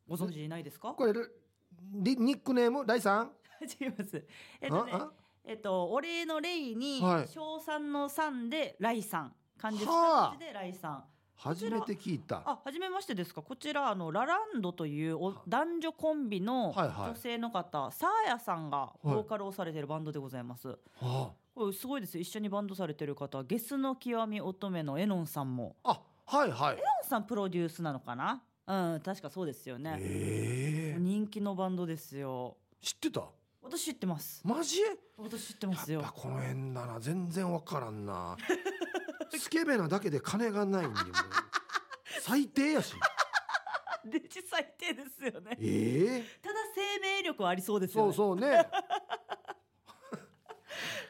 [0.06, 0.94] ご存知ないですか？
[0.94, 1.12] これ
[1.92, 2.86] リニックネーム？
[2.86, 3.32] ライさん？
[3.62, 4.24] 違います
[4.60, 5.10] えっとねああ？
[5.44, 11.04] えっとお礼の礼にはい小三の三でライさん漢字二はあ文字でライさん
[11.38, 13.42] 初めて聞いたあ、初めましてですか？
[13.42, 20.78] こちらあのラランドというお男女コンビのはいはい女性の方、サーヤさんがボーカルをされているバンドでございます。
[20.98, 22.22] はこれすごいですよ。
[22.22, 25.76] 一緒にバンドされてる方、ゲスの極み乙女のエノンさんも。
[25.84, 28.42] ああはいはいエノンさんプロデュースなのかな？
[28.66, 29.98] うん、確かそうですよね。
[30.00, 32.56] ええ人気のバンドですよ。
[32.80, 33.24] 知ってた？
[33.66, 34.40] 私知ってます。
[34.44, 34.80] マジ？
[35.18, 36.20] 私知ってますよやっぱ。
[36.20, 38.36] この辺だな全然わからんな
[39.38, 41.12] スケベなだけで金がないんでもう
[42.22, 42.94] 最低やし
[44.04, 45.56] で実最低ですよね。
[45.60, 46.40] ええ？
[46.42, 48.42] ただ生命力はありそうですよそうね。
[48.42, 48.68] そうね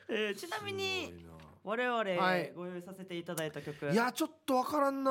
[0.08, 1.26] えーちなみにす
[1.64, 3.80] 我々はいご用意させていただいた曲。
[3.80, 5.10] ごいないやちょっとわからんな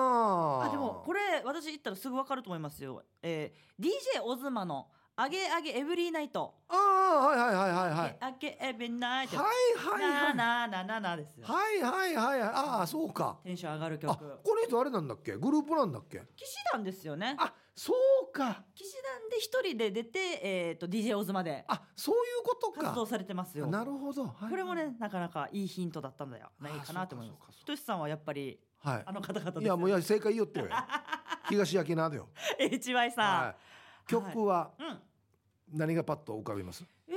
[0.64, 3.04] あでもこれ私言ったらすぐわかると思いますよ。
[3.22, 6.54] えー、DJ オズマのあげあげエブリーナイト。
[6.68, 9.38] ああはいはいはいはいはいあげエブリーナイト。
[9.38, 9.46] はい
[9.78, 11.46] はいはいなななななですよ。
[11.48, 14.18] はいはいはいはいああそうかテンション上がるあ曲。
[14.44, 15.38] この人あれなんだっけ？
[15.38, 16.22] グループなんだっけ？
[16.36, 17.36] 騎士団ですよね。
[17.40, 17.94] あそ
[18.30, 23.68] うか騎士団で一人で出てえっ、と DJ オズマであそういうことか活動されてますよ。
[23.68, 26.50] なるほど、はいこれもねなかなかいいヒントだったんだよ。
[26.60, 27.60] ないかなと思います。
[27.60, 30.68] ひとしさんはやっぱりはいあの方々ですよ、いやもういや正解言いよってよ
[31.50, 32.28] 東焼きなだよ、
[32.60, 33.46] HY さん。
[33.46, 33.56] はい、
[34.08, 35.00] 曲はうん。
[35.74, 37.16] 何がパッと浮かびます、HY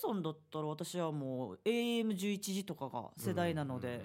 [0.00, 4.04] さんだったら私はもう AM11 時とかが世代なので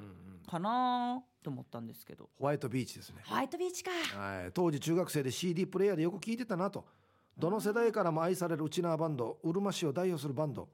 [0.49, 2.29] かなと思ったんですけど。
[2.39, 3.91] ホワイトビーチですね、ホワイトビーチか。
[4.17, 6.85] はい、当時中学生で CD プレイヤーでよく聴いてたなと。
[7.37, 10.69] どの世代からも愛されるうちなーバンドうるま市を代表するバンド。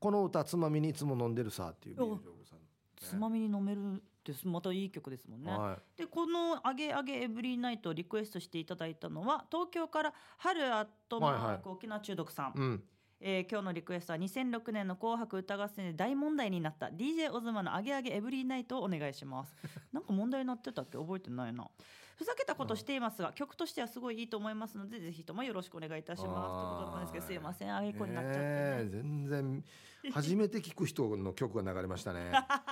[0.00, 2.58] この歌つまみにいつも飲んでるさっていうビールジョブさん
[2.96, 12.84] つまみに飲めるってまたいい曲ですもんね、はでこの「あげあげエブリーナイト」をリクエストしていただいたのは東京から春アットマーク沖縄中毒さん、い、うん、
[13.20, 19.54] えー今日のリクエストは2006年の紅白歌合戦で大問題になった DJ オズマのアゲアゲエブリーナイトをお願いします。
[19.92, 20.98] なんか問題になってたっけ？
[20.98, 21.68] 覚えてないな。
[22.16, 26.28] ふざけたことしていますが、曲としてはすごいいいと思いますのでぜひともよろしくお願いいたします。
[26.28, 27.74] ということだったんですけどすいません。
[27.74, 28.44] あげこになっちゃって、ね。
[28.44, 29.64] ねえ全然
[30.10, 32.32] 初めて聞く人の曲が流れましたね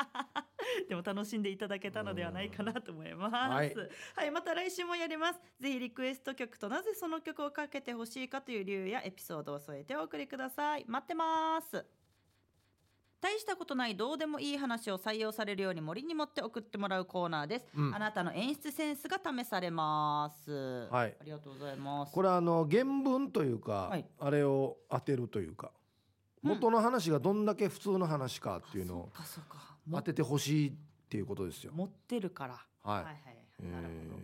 [0.88, 3.34] でも楽しんでいただけたのではないかなと思います。
[3.34, 3.72] ははい
[4.28, 5.40] い、また来週もやります。
[5.58, 10.84] ぜひリクエスト曲となぜその曲をかけてほしいかという理由やエピソードを添えてお送りください。
[10.86, 11.84] 待ってます。
[13.20, 17.66] 大したことないどうでもいい話を採用されるように森に持って送ってもらうコーナーです。
[17.76, 20.88] うんあなたの演出センスが試されます。
[20.90, 22.12] はいありがとうございます。
[22.12, 25.70] これはあの原文というか、はいあれを当てるというか
[26.42, 29.76] うん元の話がどんだけ普通の話かっていうのをそうかそうか。
[29.90, 30.72] も当ててほしいっ
[31.08, 31.72] ていうことですよ。
[31.74, 32.54] 持ってるから。
[32.82, 33.16] はい、はいはい。
[33.62, 34.16] えなるほど。
[34.16, 34.20] ー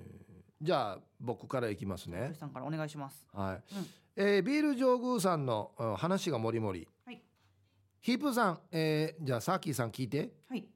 [0.62, 2.32] じゃあ僕からいきますね。
[2.38, 3.26] さんからお願いします。
[3.32, 3.86] はい、うん
[4.16, 6.88] えービール上宮さんのうん話がもりもり。
[7.04, 7.22] はい
[8.00, 10.32] ヒープーさん、えーじゃあサーキーさん聞いて。
[10.48, 10.66] はい。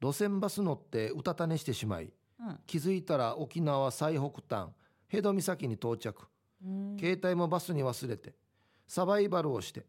[0.00, 4.70] 路線バス乗ってうたた寝してしまいうん気づいたら沖縄最北端
[5.10, 6.28] 辺戸岬に到着
[6.64, 6.96] うん。
[6.98, 8.34] 携帯もバスに忘れて
[8.86, 9.86] サバイバルをして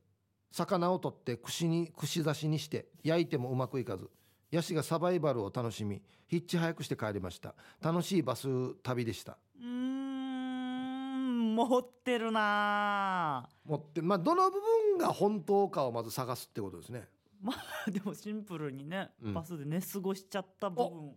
[0.56, 4.10] 魚を取って串に串刺しにして焼いてもうまくいかず。
[4.52, 7.56] ヤシがサバイバルを楽しみヒッチハイクして帰りました。
[7.82, 8.48] 楽しいバス
[8.82, 9.38] 旅でした。
[9.60, 13.50] うーん持ってるな。
[13.66, 17.08] 持ってまあどの部分が本当かをまず探すってことですね。
[17.42, 17.54] ま
[17.88, 19.34] あでもシンプルにね、うん。
[19.34, 21.12] バスで寝過ごしちゃった部分。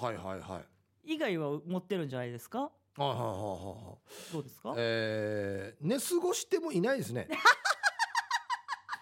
[0.00, 0.60] はいはいは
[1.04, 1.14] い。
[1.14, 2.60] 以外は持ってるんじゃないですか？
[2.60, 3.98] はいはいはいは。
[4.32, 7.26] どうですか、いえー寝過ごしてもいないですね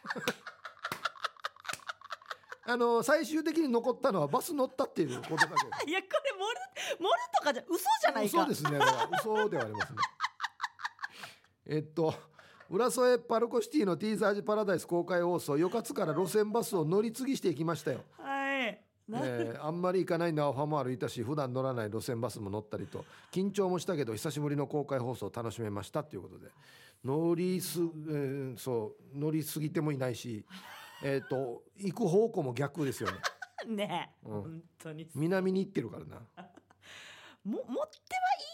[2.64, 5.48] あの最終的に残ったのはバス乗ったっていうことだ
[5.84, 6.60] け いやこれ盛る
[6.98, 8.78] 盛るとかじゃ嘘じゃないかそうですね。
[9.20, 9.98] 嘘ではありますね。
[11.66, 12.14] えっと。
[12.72, 18.31] 浦添パルコシティのティーザージパラダイス公開放送よかつから路線バスを乗り継ぎしていきましたよ、は
[19.22, 26.48] えーあんまり行かないのはファも歩いたし普段乗らない路線バスも乗ったりと緊張もしたけど久しぶりの公開放送を楽しめましたということで。
[27.04, 30.44] 乗りす、えーそう乗りすぎてもいないし
[31.02, 33.18] えっと行く方向も逆ですよね。
[33.66, 34.14] ね。
[34.24, 34.42] え、うん。
[34.42, 35.08] 本当に。
[35.14, 36.22] 南に行ってるからな。
[37.44, 37.88] も持ってはい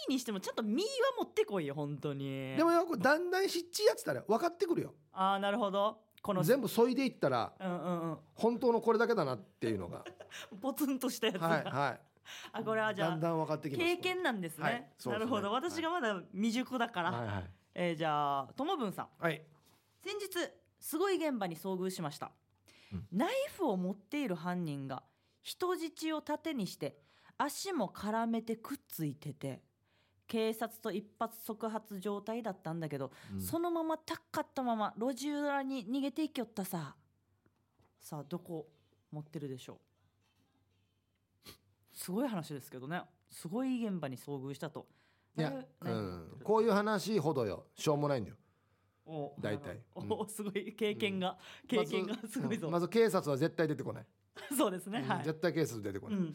[0.08, 0.88] いにしてもちゃんと身は
[1.18, 2.56] 持ってこいよ本当に。
[2.56, 4.94] でもよくだんだんしっちいやつったら分かってくるよ。
[5.12, 8.18] ああなるほどこの全部削いでいったらうんうんうん。
[8.34, 10.04] 本当のこれだけだなっていうのが。
[10.60, 12.00] ポツンとしたやつが、はいは
[12.52, 14.90] あこれはいじゃあだんだん分かってきます経験なんですね、はい。
[15.06, 15.50] なるほど。
[15.50, 17.50] 私がまだ未熟だから、はいはい。
[17.74, 19.08] えーじゃあともぶんさん。
[19.18, 19.42] はい。
[20.02, 20.28] 先日
[20.80, 22.30] すごい現場に遭遇しました、
[22.92, 23.06] うん。
[23.12, 25.02] ナイフを持っている犯人が
[25.42, 26.98] 人質を盾にして
[27.38, 29.62] 足も絡めてくっついてて
[30.28, 33.40] 警察と一発即発状態だったんだけど、うん。
[33.40, 36.94] そのままタッカったまま路地裏に逃げていきよったさ。
[38.00, 38.68] さあどこ
[39.10, 39.80] 持ってるでしょ
[41.46, 41.48] う？
[41.92, 43.02] すごい話ですけどね。
[43.30, 44.86] すごい現場に遭遇したと。
[45.36, 47.66] いや、うん、こういう話ほどよ。
[47.74, 48.36] しょうもないんだよ。
[49.06, 49.80] お大体。
[49.94, 50.28] おうん。
[50.28, 54.06] すごい経験が、経験がすごいぞ、まずまず警察は絶対出てこない、
[54.56, 55.08] そうですね、うん。
[55.08, 56.34] はい、絶対警察出てこない、うん。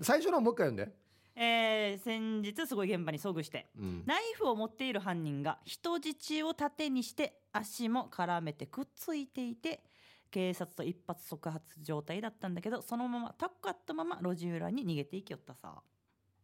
[0.00, 0.94] 最初のもう一回読んで、
[1.40, 4.02] えー先日すごい現場に遭遇してうん。
[4.06, 9.84] ナイフを持っている犯人が人質を盾にして足も絡めてくっついていて
[10.30, 15.80] 警察と一発即発状態だったんだけどそのままタッカったまま路地裏に逃げていきよったさ。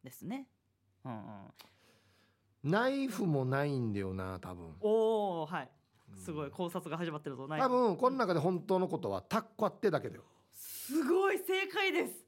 [0.05, 0.47] ですね。
[1.05, 1.17] うんう
[2.69, 4.75] ん、ナイフもないんだよな多分。
[4.81, 5.71] おおはい。
[6.17, 7.67] すごい考察が始まってるぞナイフ。
[7.67, 10.23] 多分この中で本当のことはタッコってだけだよ。
[10.53, 12.24] すごい正解です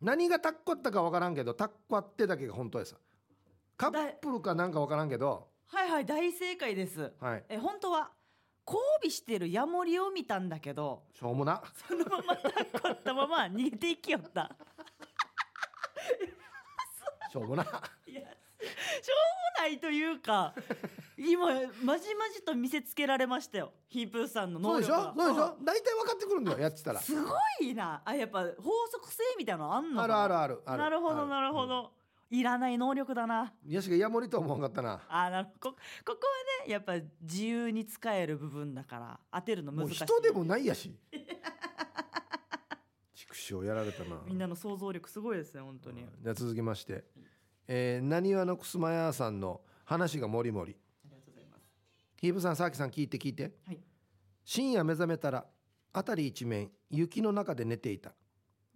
[0.00, 2.96] 何がタッコったか分からんけどタッコってだけが本当やさ
[3.76, 7.12] カップルかなんか分からんけどはいはい大正解です。
[7.20, 7.44] はい。
[7.48, 8.10] え本当は
[8.66, 11.62] 交尾してるヤモリを見たんだけどしょうもな。
[11.88, 14.50] そのままタッコったまま逃げていきよった。
[17.30, 17.62] しょうもな。
[17.62, 17.66] い
[18.14, 20.54] やしょうもないというか
[21.22, 21.46] 今
[21.84, 23.72] まじまじと見せつけられましたよ。
[23.88, 24.94] ヒープーさんのそうでしょ？
[24.94, 25.56] そうでしょ？
[25.62, 27.00] 大体分かってくるんだよやってたら。
[27.00, 28.00] すごいな。
[28.04, 30.78] あやっぱ法則性みたいなのあんのあるあるあるある。
[30.82, 31.92] なるほどなるほど、
[32.30, 33.52] いらない能力だな。
[33.64, 35.00] うんやしがヤモリとは思わんかったな。
[35.08, 40.04] あなるこここはねやっぱ自由に使える部分だから当てるのもう難しい。
[40.04, 40.94] 人でもないやし。
[43.14, 44.22] 畜生やられたな。
[44.26, 47.04] みんなの想像力すごいですね本当に、じゃあ続きまして。
[47.72, 50.76] えなにわのくすま屋さんの話がもりもり
[52.20, 53.50] ヒープさんさあきさん聞いて聞いて。
[53.66, 53.78] はい。
[54.44, 55.46] 深夜目覚めたら
[55.94, 58.12] 辺り一面雪の中で寝ていた。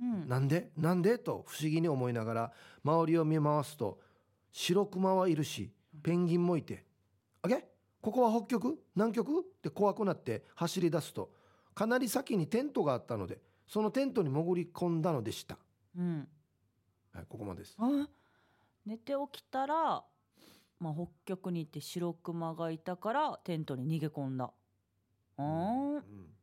[0.00, 0.26] うん。
[0.26, 0.70] なんで？
[0.78, 1.18] なんで？
[1.18, 4.00] と不思議に思いながら周りを見回すと
[4.50, 5.70] 白クマはいるし
[6.02, 6.86] ペンギンもいて。
[7.42, 7.68] あげ？
[8.00, 8.78] ここは北極？
[8.96, 9.40] 南極？
[9.40, 11.30] って怖くなって走り出すと
[11.74, 15.58] かなり先にテントがあったのでそのテントに潜り込んだのでした、
[15.98, 16.28] うん。
[17.12, 17.76] はい、ここまでです。
[17.78, 18.08] あ
[18.86, 20.04] 寝て起きたら、
[20.80, 24.52] まあ、北極に行って白クマがいたからテントに逃げ込んだ。
[25.36, 25.94] あー。
[25.96, 26.34] うん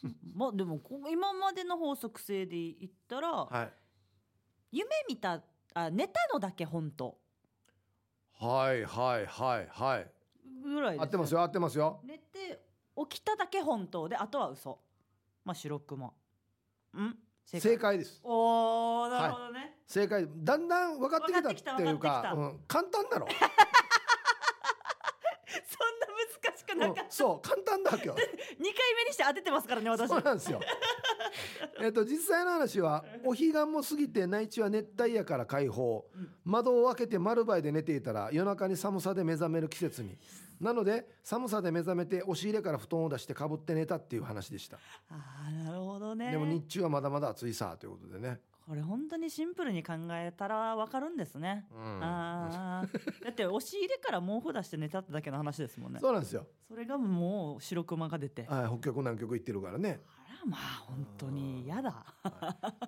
[0.34, 3.72] まあでもこ今までの法則性で言ったら、はい。
[4.70, 5.42] 夢見た
[5.74, 7.18] あ寝たのだけ本当。
[8.34, 10.12] はいはいはいはい。
[10.62, 12.00] ぐらいです合ってますよ合ってますよ。
[12.04, 12.64] 寝て
[12.96, 14.78] 起きただけ本当であとは嘘。
[15.44, 16.12] まあ白クマ
[16.96, 17.18] ん
[17.50, 18.20] 正正解です。
[18.22, 20.28] おーなるほどね、正解。
[20.28, 22.60] だんだん分かってきたっていう分かうん。
[22.68, 23.48] 簡単だろ、 そんな
[26.52, 27.10] 難しくなかった、うん。
[27.10, 30.10] そう簡単だ今日2回目にして当ててますからね私。
[30.10, 30.60] そうなんですよ。
[31.80, 36.08] えっと実際の話はお彼岸も過ぎて内地は熱帯夜から解放。
[36.14, 36.30] うん。
[36.44, 40.16] 窓を開けて丸バイで寝ていたら夜中に寒さで目覚める季節に。
[40.60, 44.78] なので寒さで目覚めて押し入れから布団を出してかぶって寝たっていう話でした。
[45.08, 46.32] ああなるほどね。
[46.32, 52.86] でも日中はまだまだ暑いさということでね、これ本当にシンプルに考えたらわかるんですね、うん、ああ
[53.24, 56.00] だって押し入れから毛布出して寝たってだけの話ですもんね。
[56.00, 58.44] そうなんですよ、それがもう白クマが出て。
[58.46, 59.88] あはい、北極南極行ってるからね。
[59.88, 59.96] ら
[60.46, 62.04] まあ本当に嫌だ。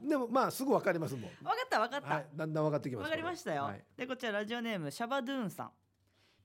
[0.03, 1.25] でもまあすぐ分かりますもん。
[1.45, 5.73] わかったわかった、はい、だんだん分かってきますわかりましたよ、はい、でこちらラジオネームシャバドゥーンさん。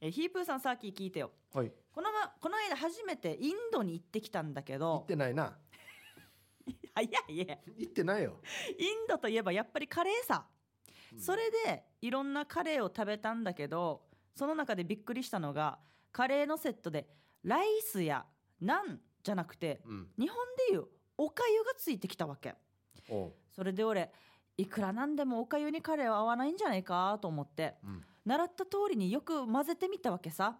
[0.01, 1.31] えヒープーさんさっき聞いてよ。
[1.53, 5.57] はい、この,、ま、この間初めてインドに行ってきたんだけ行どってないな。
[6.93, 8.39] 早いえ行ってないよ、
[8.77, 10.47] インドといえばやっぱりカレーさ、
[11.13, 11.19] うん。
[11.19, 15.79] それでいろんなカレーを食べたんだけどその中でびっくりしたのが
[16.11, 17.07] カレーのセットで
[17.43, 18.25] ライスや
[18.61, 20.37] ナンじゃなくてうん、日本
[20.69, 20.85] でいう
[21.17, 22.55] おかゆがついてきたわけ。
[23.55, 24.11] それで俺
[24.57, 30.57] いくらなんでもおかゆにカレーは合わないんじゃないかと思ってうん、習った通りによく混ぜてみたわけさ。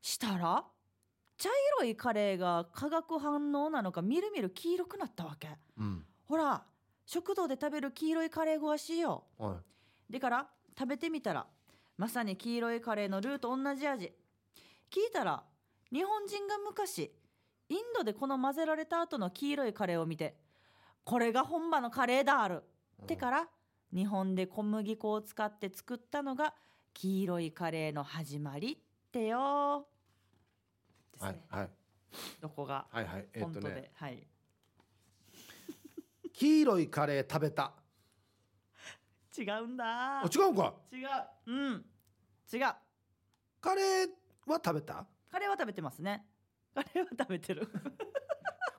[0.00, 0.64] したら
[1.36, 1.48] 茶
[1.80, 5.48] 色いカレーが化学反応なのかみるみる黄色くなったわけ。
[5.78, 6.62] うん、ほら
[7.06, 9.60] 食堂で食べる黄色いカレーごわしいよは
[10.10, 10.48] でから
[10.78, 11.46] 食べてみたら
[11.96, 14.12] まさに黄色いカレーのルーと同じ味。
[14.90, 15.42] 聞いたら
[15.92, 17.12] 日本人が昔
[17.68, 20.36] インドでこの混ぜられた後の黄色いカレーを見て
[21.04, 22.62] これが本場のカレーだある。
[23.00, 23.48] いってから
[23.94, 26.54] 日本で小麦粉を使って作ったのが
[26.92, 29.86] 黄色いカレーの始まりってよ。
[31.20, 31.70] ね、はいはい。
[32.40, 33.28] どこがはいはい。
[33.32, 34.26] えっ本当で、とねはい。
[36.34, 37.72] 黄色いカレー食べた。
[39.36, 40.20] 違うんだ。
[40.20, 40.74] あ違うんか？
[40.92, 41.08] 違う。
[41.46, 41.86] うん。
[42.52, 42.74] 違う。
[43.60, 44.08] カレー
[44.46, 45.06] は食べた？
[45.30, 46.27] カレーは食べてますね
[46.82, 47.68] カレーは食べてる。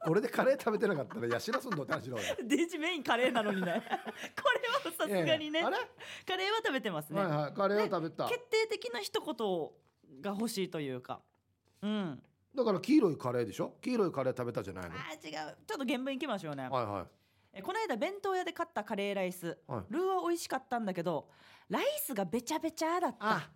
[0.06, 3.84] これでカレー食べてなかったらいやしらすんどって話だよデジメインカレーなのにね。
[3.86, 4.43] こ
[4.86, 5.60] れはさすがにね。
[5.60, 5.78] いやいや
[6.26, 8.26] カレーは食べてますね、はいはいカレーは食べた。
[8.28, 11.22] 決定的な一言が欲しいというか。
[11.82, 12.24] うん。
[12.56, 13.76] だから黄色いカレーでしょ？
[13.82, 14.95] 黄色いカレー食べたじゃないの？
[14.95, 15.58] あー違う。
[15.68, 17.08] ちょっと原文いきましょうね、はいは
[17.54, 19.58] えこの間弁当屋で買ったカレーライス。
[19.70, 19.93] いはい。
[19.93, 21.28] ルーは美味しかったんだけど
[21.68, 23.18] ライスがべちゃべちゃだった。
[23.20, 23.50] あ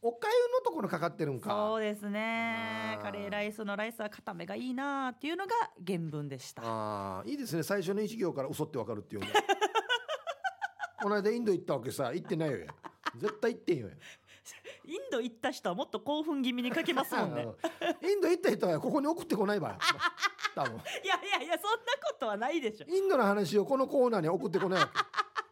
[0.00, 1.50] おかゆのところかかってるんか。
[1.50, 2.98] そうですね。
[3.02, 5.52] カレーライスのライスは固めがいいなっていうのが
[5.84, 6.62] 原文でした。
[6.64, 7.62] ああいいですね。
[7.64, 9.28] 最初の一行から嘘ってわかるっていうね
[11.02, 12.66] この間インド行ったわけさ行ってないよや。
[13.16, 13.94] 絶対行ってんよや。
[14.86, 17.48] インド行った人はもっと興奮気味に書けますもんね。
[18.02, 19.78] インド行った人はここに送ってこないばよ
[20.54, 20.74] 多分。
[20.74, 21.78] いやいやいやそんな
[22.08, 22.86] ことはないでしょ。
[22.88, 24.92] インドの話をこのコーナーに送ってこないわけ。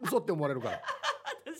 [0.01, 0.81] 嘘って思われるから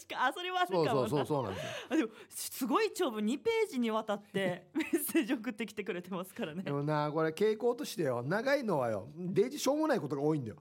[0.08, 0.92] 確かあそれはあるかもな。
[0.92, 1.70] そうそうそうそうなんですよ。
[1.90, 6.64] あでもすごい長文2ページにわたって メッセージ送ってきてくれてますからね。
[6.64, 8.24] でもなこれ傾向としてよ。
[8.24, 9.10] 長いのはよ。
[9.16, 10.58] デージしょうもないことが多いんだよ。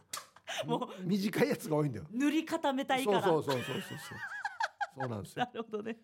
[0.67, 2.07] もう短いやつが多いんだよ。
[2.11, 3.23] 塗り固めたいから。
[3.23, 3.83] そうそうそうそうそう。
[3.83, 3.99] そう
[5.01, 5.45] そうなんですよ。
[5.47, 5.99] な、るほどね。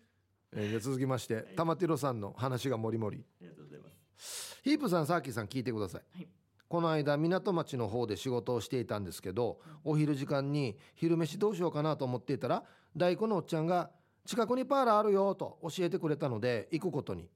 [0.55, 3.25] えゃあ続きまして玉ティロさんの話がもりもり。
[3.41, 4.61] ありがとうございます。
[4.63, 6.27] ヒープさんサーキーさん聞いてください、はい。
[6.69, 12.63] この間港町の方で仕事をしていたんですけどお昼時間に昼飯どうしようかなと思っていたら
[12.95, 13.91] 大工のおっちゃんが
[14.25, 17.29] 「近くにパーラーあるよ」と教えてくれたので行くことに。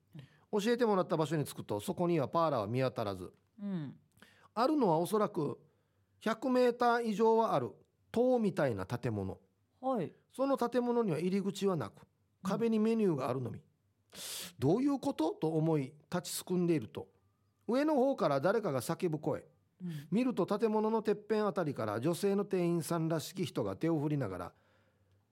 [0.52, 3.34] 教えてもらった場所に着くとそこにはパーラーは見当たらず。
[3.62, 3.96] うん。
[4.54, 5.60] あるのはおそらく
[6.22, 7.72] 100メーター以上はある
[8.12, 9.38] 塔みたいな建物。
[9.82, 10.14] はい。
[10.34, 12.08] その建物には入り口はなく
[12.44, 13.60] 壁にメニューがあるのみ、
[14.58, 17.08] どういうことと思い立ちすくんでいると。
[17.68, 19.44] 上の方から誰かが叫ぶ声。
[19.82, 20.08] うん。
[20.10, 24.54] 見ると建物のてっぺんあたりから女性の店員さんらしき人が手を振りながら「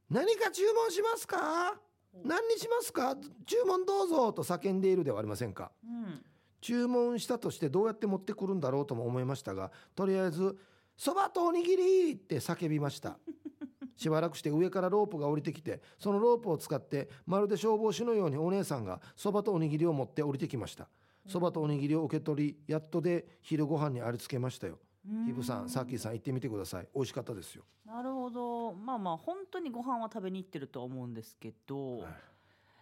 [0.09, 1.79] 何か注文しますか？
[2.23, 3.15] 何にしますか？
[3.45, 5.71] 注文どうぞ」と叫んでいるではありませんか？
[5.83, 6.23] うん。
[6.61, 10.57] 注文したとしてどうやって持ってくるんだろうとも思いましたがとりあえず
[10.97, 13.19] 「そばとおにぎり!」って叫びました。
[13.97, 20.89] しばらくして上からロープが降りてきてそのロープを使ってまるで消防士のようにお姉さんがそばとおにぎりを持って降りてきました。
[21.27, 24.73] そばとおにぎりを受け取りやっとで昼ご飯にありつけましたよ。
[24.73, 24.79] うん
[25.25, 26.87] ヒブさんサーキーさん行ってみてください。
[26.93, 28.73] 美味しかったですよ、なるほど。
[28.73, 32.11] まあまあ本当にご飯は食べに行ってるとは思うんですけど、はい。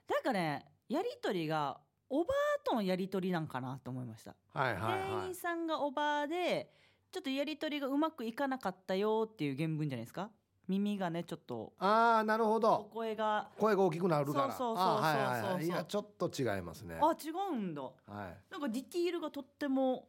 [0.09, 6.71] なんかねやり取りがおばあとのやり取りなんかなと思いました、はいはい店員はいさんがおばあで
[7.11, 10.29] ちょっとやり取りがうまくいかなかったよっていう原文じゃないですか？
[10.67, 13.49] 耳がねちょっとああなるほおど声が。
[13.57, 14.51] 声が大きくなるから。
[14.53, 15.65] そうそうそうそうはいはいはい。
[15.65, 16.99] いやちょっと違いますね。
[17.01, 17.81] あ違うんだ。
[17.81, 18.01] はい。
[18.49, 20.07] なんかディティールがとっても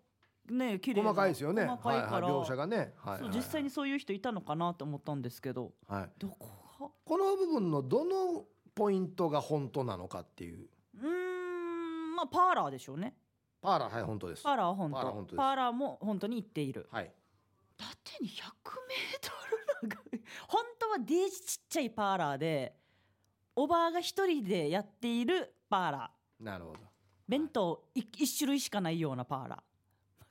[0.51, 1.64] ね綺麗な細かいですよね。
[1.64, 3.20] 細かいから、はいはい、描写がね、はいはい。
[3.20, 5.72] そう実際にそういう人いたのかなと思ったんですけど。
[5.88, 6.49] はい、どこ
[6.80, 6.88] が？
[7.05, 10.68] この部分のどのポイントが本当なのかっていう。
[10.97, 13.14] うーんまあパーラーでしょうね。
[13.62, 14.42] パーラーはい本当です。
[14.42, 14.97] パーラーは本当。
[14.97, 15.36] パーラー本当です。
[15.36, 16.88] パーラーも本当に行っている。
[16.90, 17.11] はい。
[17.76, 19.30] 縦に100メート
[19.88, 20.22] ル長い。
[20.49, 22.74] 本当はデージちっちゃいパーラーで
[23.57, 26.45] おばあが一人でやっているパーラー。
[26.45, 26.78] なるほど。
[27.26, 29.61] 弁当い一種類しかないようなパーラー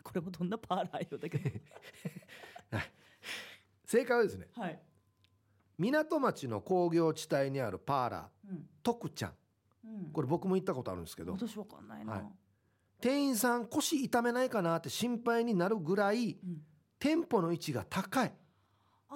[0.04, 1.49] これもどんなパーラーよだけど。
[3.86, 4.47] 正解はですね。
[4.54, 4.82] はい、
[5.78, 8.70] 港町の工業地帯にあるパーラーうん。
[8.82, 9.34] 徳ちゃん。
[9.86, 11.34] うん、これ僕も行ったことあるんですけど。
[11.34, 12.26] 私わかんないな、はい。
[12.99, 16.66] 店員さん腰痛めないかなって心配になるぐらいうん、
[16.99, 18.34] 店舗の位置が高い。
[19.10, 19.16] あ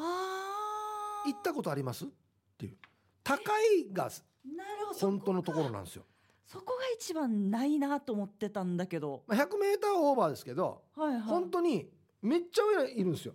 [1.26, 1.32] ー。
[1.32, 2.06] 行ったことあります？
[2.06, 2.08] っ
[2.58, 2.78] ていう。
[3.24, 4.10] 高いが
[5.00, 6.06] 本当のところなんですよ、
[6.48, 9.48] そこが一番ないなと思ってたんだけど、まあ、100m
[9.98, 11.90] オーバーですけどはいはい、本当に
[12.22, 13.34] めっちゃ上にいるんですよ。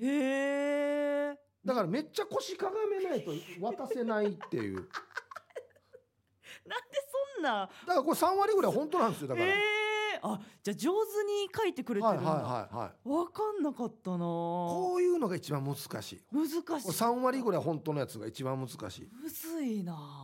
[0.00, 3.30] へえだからめっちゃ腰かがめないと
[3.60, 4.74] 渡せないっていう。
[6.66, 6.98] なんで
[7.36, 7.70] そんな。
[7.86, 9.84] だからこれ3割ぐらい本当なんですよだから、ええ
[10.26, 13.08] あじゃあ上手に書いてくれてはいはいるんだ、はいはい。
[13.08, 14.18] わかんなかったな。
[14.18, 16.22] こういうのが一番難しい。
[16.32, 16.88] 難しい。
[16.88, 19.08] 3割ぐらい本当のやつが一番難しい。
[19.12, 20.23] むずいな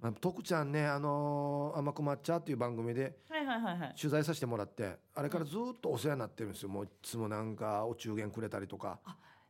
[0.00, 3.16] まあ徳ちゃんねあのー、甘く抹茶っていう番組で
[3.98, 6.68] 取材させてもらってあれからずっとお世話になってるんですよ。
[6.68, 8.98] もういつもなんかお中元くれたりとか。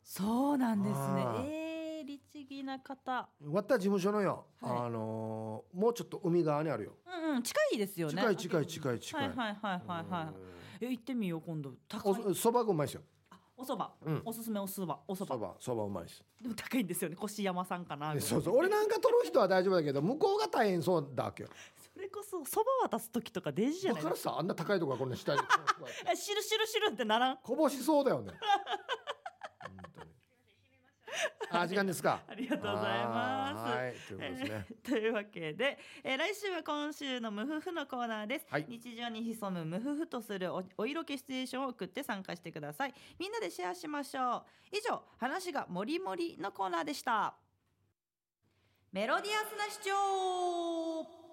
[0.03, 1.25] そうなんですね。
[1.51, 3.29] ええ律儀な方。
[3.41, 4.79] わった事務所のよ、はい。
[4.87, 6.93] あのーもうちょっと海側にあるよ。
[7.07, 8.15] うんうん近いですよね。
[8.15, 9.29] 近い近い近い近い。
[9.29, 10.33] はいはいはいはいは
[10.81, 10.85] い。
[10.85, 11.73] え行ってみよう今度。
[11.89, 13.03] 高いおそばがうまいですよ。
[13.03, 13.16] あ
[13.59, 14.23] お蕎麦、うん。
[14.25, 14.93] おすすめお蕎麦。
[15.09, 15.27] お蕎麦。
[15.33, 17.17] そばそばうまいですでも高いんですよね。
[17.23, 18.57] 越山さんかなそうそう。
[18.57, 21.49] 俺なんか取る人は大丈夫だけど向こうが大変そうだわけよ
[21.95, 24.11] それこそ蕎麦渡す時とかデジじゃだないか。
[24.11, 24.37] らさ。
[24.39, 25.41] あんな高いとこがこんな下に。
[26.13, 27.37] え知る知る知るってならん？
[27.39, 28.33] こぼしそうだよね
[31.51, 32.23] あ時間ですか。
[32.29, 33.75] ありがとうございます。
[33.75, 33.95] はい。
[33.95, 38.67] ということですね、えー というわけで、えー来週は今週の無夫婦のコーナーです、はい。
[38.69, 42.95] 日常に潜む無夫婦とするおお色気シチュエーションを送って参加してください。
[43.19, 44.77] みんなでシェアしましょう。
[44.77, 47.37] 以上話がもりもりのコーナーでした。
[48.93, 51.27] メロディアスな主張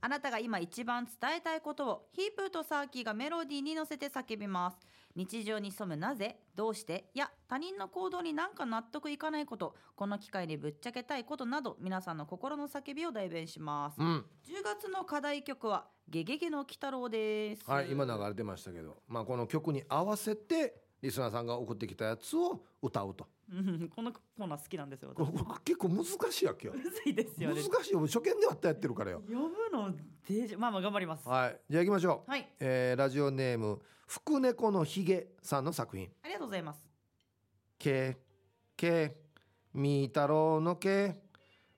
[0.00, 4.78] あなたが今一番伝えたいことをヒープーとサーキーがメロディーに乗せて叫びます
[5.16, 14.24] 日常に潜むなぜどうしていや他人の行動になんか納得いかないことこの機会にぶっちゃけたいことなど皆さんの心の叫びを代弁します、うん。
[14.44, 17.68] 10月の課題曲はゲゲゲの鬼太郎です。
[17.68, 25.14] はい今流れてましたけどまあこの曲に合わせてリスナーさんが送ってきたやつを歌うとうんこのコーナー好きなんですよ
[25.64, 26.74] 結構難しいわけよ。
[26.74, 28.00] むずいですよ難ねしいよ。
[28.00, 29.20] 初見で割ったやってるからよ。
[29.20, 29.38] 呼ぶ
[29.72, 29.94] の
[30.28, 31.28] デージまあまあ頑張ります。
[31.28, 31.60] ははい。
[31.70, 32.44] じゃあ行きましょう、い。
[32.60, 36.10] えーラジオネーム福猫のひげさんの作品。
[36.22, 36.80] ありがとうございます。
[37.78, 38.16] け
[38.76, 39.16] け
[39.74, 41.22] みーたろうのけ。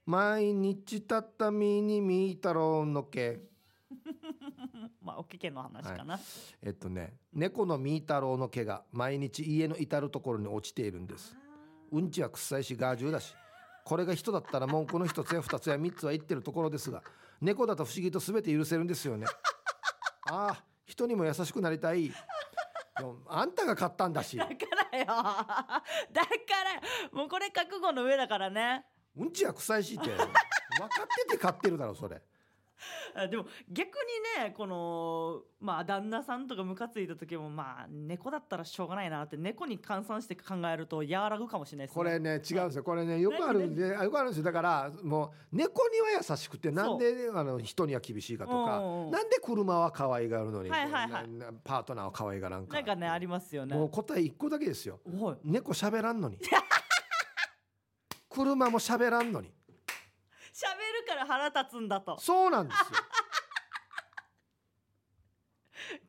[0.06, 3.42] 毎日たったみにみーたろうのけ。
[5.02, 6.18] まあおけけの話かな、
[6.62, 11.36] えっとね猫のみーたろうの毛が毎日家の至る所に落ちているんです
[11.92, 13.34] うんちは臭いしガージュだし
[13.84, 17.02] これが人だったら文句の一つや二つや三つは言ってるところですが
[17.40, 19.26] 猫だと不思議と全て許せるんですよね。
[20.30, 22.12] ああ人にも優しくなりたい。
[23.28, 24.36] あんたが買ったんだし。
[24.36, 24.52] だか
[24.92, 25.06] らよ。
[25.06, 28.84] だからもうこれ覚悟の上だからね。
[29.16, 30.10] うんちは臭いしって。
[30.10, 30.32] 分か
[31.04, 32.16] ってて買ってるだろそれ。
[32.16, 32.20] あ
[33.30, 33.86] でも逆
[34.36, 41.96] にねこのまあ旦那さんとかムカついた時もまあ猫だったらしょうがないなって猫に換算して考えると和らぐかもしれないですね。
[41.96, 42.84] これね違うんですよ。
[42.84, 44.44] これねよくあるんであよくあるんですよ。
[44.44, 49.10] だからもう猫には優しくてなんであの人には厳しいかとかうんうんうん。
[49.10, 51.28] なんで車は可愛がるのに、はいはいはい。
[51.64, 52.74] パートナーは可愛がらんか。
[52.74, 53.74] なんかねありますよね。
[53.74, 55.00] もう答え一個だけですよ。
[55.44, 56.38] 猫喋らんのに。
[58.28, 59.48] 車も喋らんのに。
[59.48, 59.57] 喋
[60.66, 62.18] るから腹立つんだと。
[62.20, 62.86] そうなんですよ。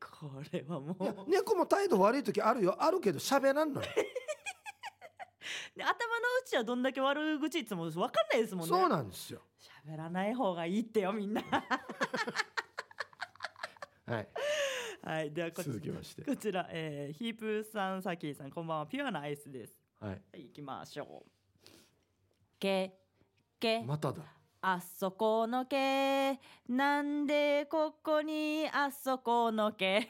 [0.00, 0.96] これはも
[1.26, 1.30] う。
[1.30, 2.76] 猫も態度悪い時あるよ。
[2.78, 3.86] あるけど喋らんのに
[5.76, 5.94] で頭の
[6.42, 8.68] 内はどんだけ悪口いつも分かんないですもんね。
[8.68, 9.42] そうなんですよ。
[9.86, 11.42] 喋らない方がいいってよみんな。
[14.06, 14.28] はい。
[15.02, 16.22] はいではこち続きまして。
[16.22, 18.86] こちら、えー、ヒープーさんサキーさんこんばんは。
[18.86, 19.74] ピュアなアイスです。
[20.00, 20.10] はい。
[20.10, 21.30] はい行きましょう。
[22.58, 22.98] け
[23.58, 23.82] け。
[23.82, 24.22] まただ
[24.62, 26.38] あそこのけ。
[26.68, 30.08] なんでここにあそこのけ。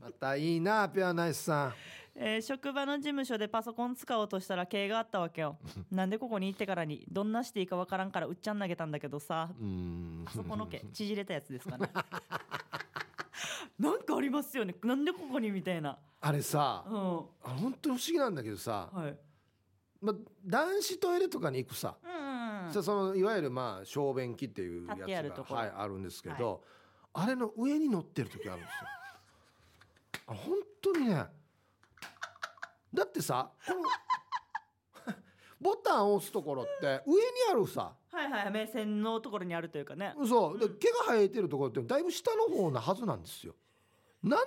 [0.00, 1.74] またいいなピュアナイスさん。
[2.16, 5.58] えー職場の事務所でパソコン使おうとしたら経があったわけよ。
[5.92, 9.48] なんでここに行ってからにどんなしていいかわからんからうっちゃん投げたんだけどさ。
[9.56, 11.88] うーんそこの毛縮れたやつですかね。
[13.78, 14.74] なんかありますよね。
[14.82, 15.96] なんでここにみたいな。
[16.20, 17.18] あれさうん。
[17.44, 19.16] あ本当に不思議なんだけどさ、はい。
[20.00, 22.25] まあ、男子トイレとかに行くさ、うん
[22.72, 26.62] さそのいわゆるまあ小便器っていうやつ立ってあるはい、あるんですけど、
[27.12, 30.26] あれの上に乗ってる時あるんですよ。
[30.28, 31.26] あ本当にね
[32.92, 33.80] だってさこの
[35.60, 40.14] ボタンを押すところって上にあるさはいはい目線のところにあるというかね。
[40.26, 43.54] そうで毛が生えてるところってだいぶ下の方なはずなんですよ。
[44.22, 44.46] なんで登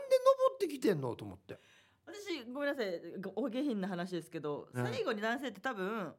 [0.56, 1.60] ってきてんのと思って。
[2.06, 3.00] 私ごめんなさい。
[3.22, 6.14] ごお下品な話ですけど、うん最後に男性って多分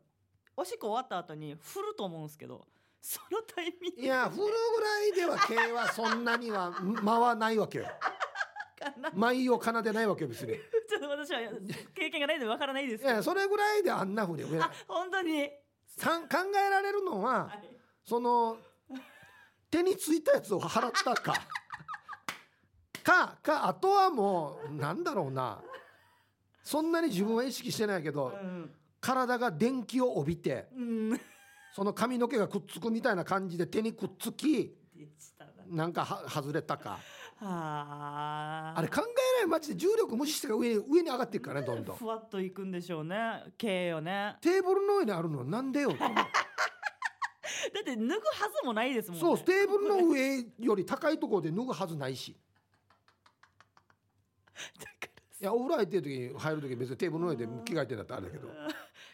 [0.57, 2.67] おしっこ終わった後に振ると思うんですけど
[3.01, 7.87] そのタイミングいや振るぐらいでは毛はそんなには間はないわけよ。
[9.15, 10.55] 舞を奏でないわけよ別に。
[10.55, 10.57] い
[10.89, 11.41] ちょっと私は
[11.95, 13.17] 経験がないのでわからないですけど。
[13.17, 14.61] やそれぐらいであんなふうに上。
[14.61, 16.11] あ本当に、考
[16.67, 17.77] えられるのははい。
[18.05, 18.59] その
[19.71, 21.35] 手についたやつを払ったか。
[23.03, 25.63] かかあとはもうなんだろうな。
[26.63, 31.21] そんなに自分は意識してないけどうん体が電気を帯びてうん。
[31.73, 34.75] その髪の毛がくっつくみたいな感じで手にくっつき
[35.71, 35.85] な。
[35.85, 36.99] なんかは外れたか。
[37.37, 38.83] はあ。
[38.83, 39.47] れ考えない。
[39.47, 41.97] マジで重力無視して上に上に上がっていくからねどんどん。
[41.97, 43.45] ふわっといくんでしょうね。
[43.57, 44.37] 毛よね。
[44.41, 45.95] テーブルの上にあるのなんでよ
[47.75, 48.19] だって脱ぐは
[48.61, 49.21] ずもないですもんね。
[49.21, 52.37] そうテーブルの上より高いところで脱ぐはずないし。
[55.41, 58.49] いやお風呂入ってる時に入る時別にテーブルの上で着替えてんだったらあれだけど。
[58.49, 58.55] ら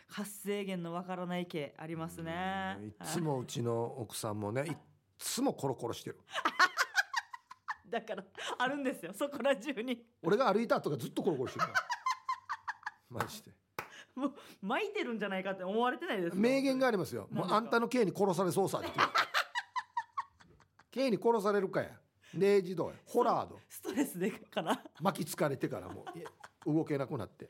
[0.08, 2.78] 発生源のわからない毛ありますね。
[2.80, 2.92] い。
[3.04, 4.70] つもうちの奥さんもねい。
[4.70, 4.76] っ
[5.18, 6.20] つもコロコロしてる。
[7.88, 8.24] だから
[8.58, 9.12] あるんですよ。
[9.12, 10.04] そこら中に。
[10.22, 11.80] 俺が歩いた後がずっとコロコロしてるから
[13.20, 13.52] マジで。
[14.14, 17.28] もう巻いてるんじゃないかって思われてないですか名言がありますよ。
[17.30, 18.90] もうあんたの刑に殺されそうさって
[20.90, 22.00] 刑に殺されるかや。
[22.34, 22.94] 0時度や。
[23.04, 24.74] ホラードストレスでかな。
[24.74, 26.04] だ巻きつかれてからも
[26.64, 27.46] う動けなくなって。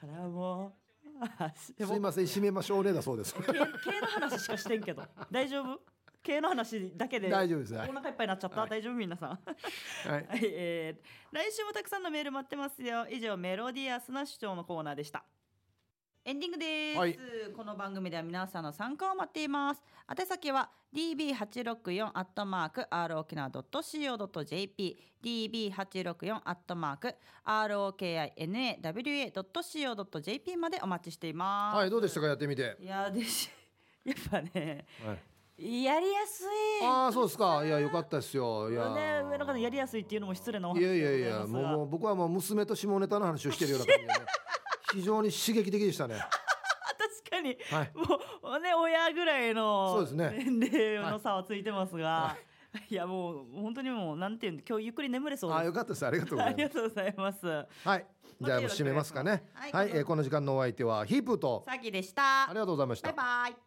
[0.00, 0.74] からもう
[1.56, 3.34] すいません閉めましょうねだそうです。
[3.34, 3.64] 毛毛の
[4.06, 5.02] 話しかしてんけど。
[5.30, 5.80] 大丈夫？
[6.22, 7.74] 毛の話だけで大丈夫です。
[7.74, 7.90] はい。
[7.90, 8.70] お腹いっぱいになっちゃった、はい。
[8.70, 8.94] 大丈夫？
[8.94, 9.30] 皆さん。
[9.30, 9.36] は
[10.06, 10.10] い。
[10.12, 13.06] はい、えー来週もたくさんのメール待ってますよ。
[13.10, 15.24] 以上メロディアスな主張のコーナーでした
[16.28, 17.16] エンディングです、はい。
[17.56, 19.82] この番組では皆さんの参加を待っています。
[20.10, 27.14] 宛先は db864 アットマーク r 沖縄 .co.jp db864 アットマーク
[27.44, 31.76] r o k i n a w a .co.jp までお待ちしています。
[31.76, 32.26] はいどうでしたか？
[32.26, 33.48] やってみて、いやでし
[34.04, 35.14] やっぱねは
[35.58, 36.84] い、やりやすい。
[36.84, 37.64] ああそうですか。
[37.64, 38.68] いやよかったですよ。
[38.68, 44.26] いやね上の方やりやすいっていうのも失礼なお話いやいやいやでござますがもうもう僕はもう娘と下ネタの話をしてるような感じで、ね、
[44.92, 46.16] 非常に刺激的でしたね。
[47.24, 47.56] 確かに。
[47.70, 47.92] はい。
[47.94, 48.20] も
[48.56, 50.44] うね親ぐらいのそうですね。
[50.48, 52.36] 年齢の差はついてますが、
[52.88, 56.06] い、 やもう本当にもうなんていうん今日ゆっくり眠れそうあよかったです。
[56.06, 56.74] ありがとうござありいます。
[56.74, 57.46] がとうございます。
[57.84, 58.06] はい。
[58.40, 59.44] じゃあもう締めますかね。
[59.54, 61.64] はいはい、えーこの時間のお相手はヒープーと。
[61.66, 62.44] さきでした。
[62.44, 63.12] ありがとうございました。
[63.12, 63.65] バイバイ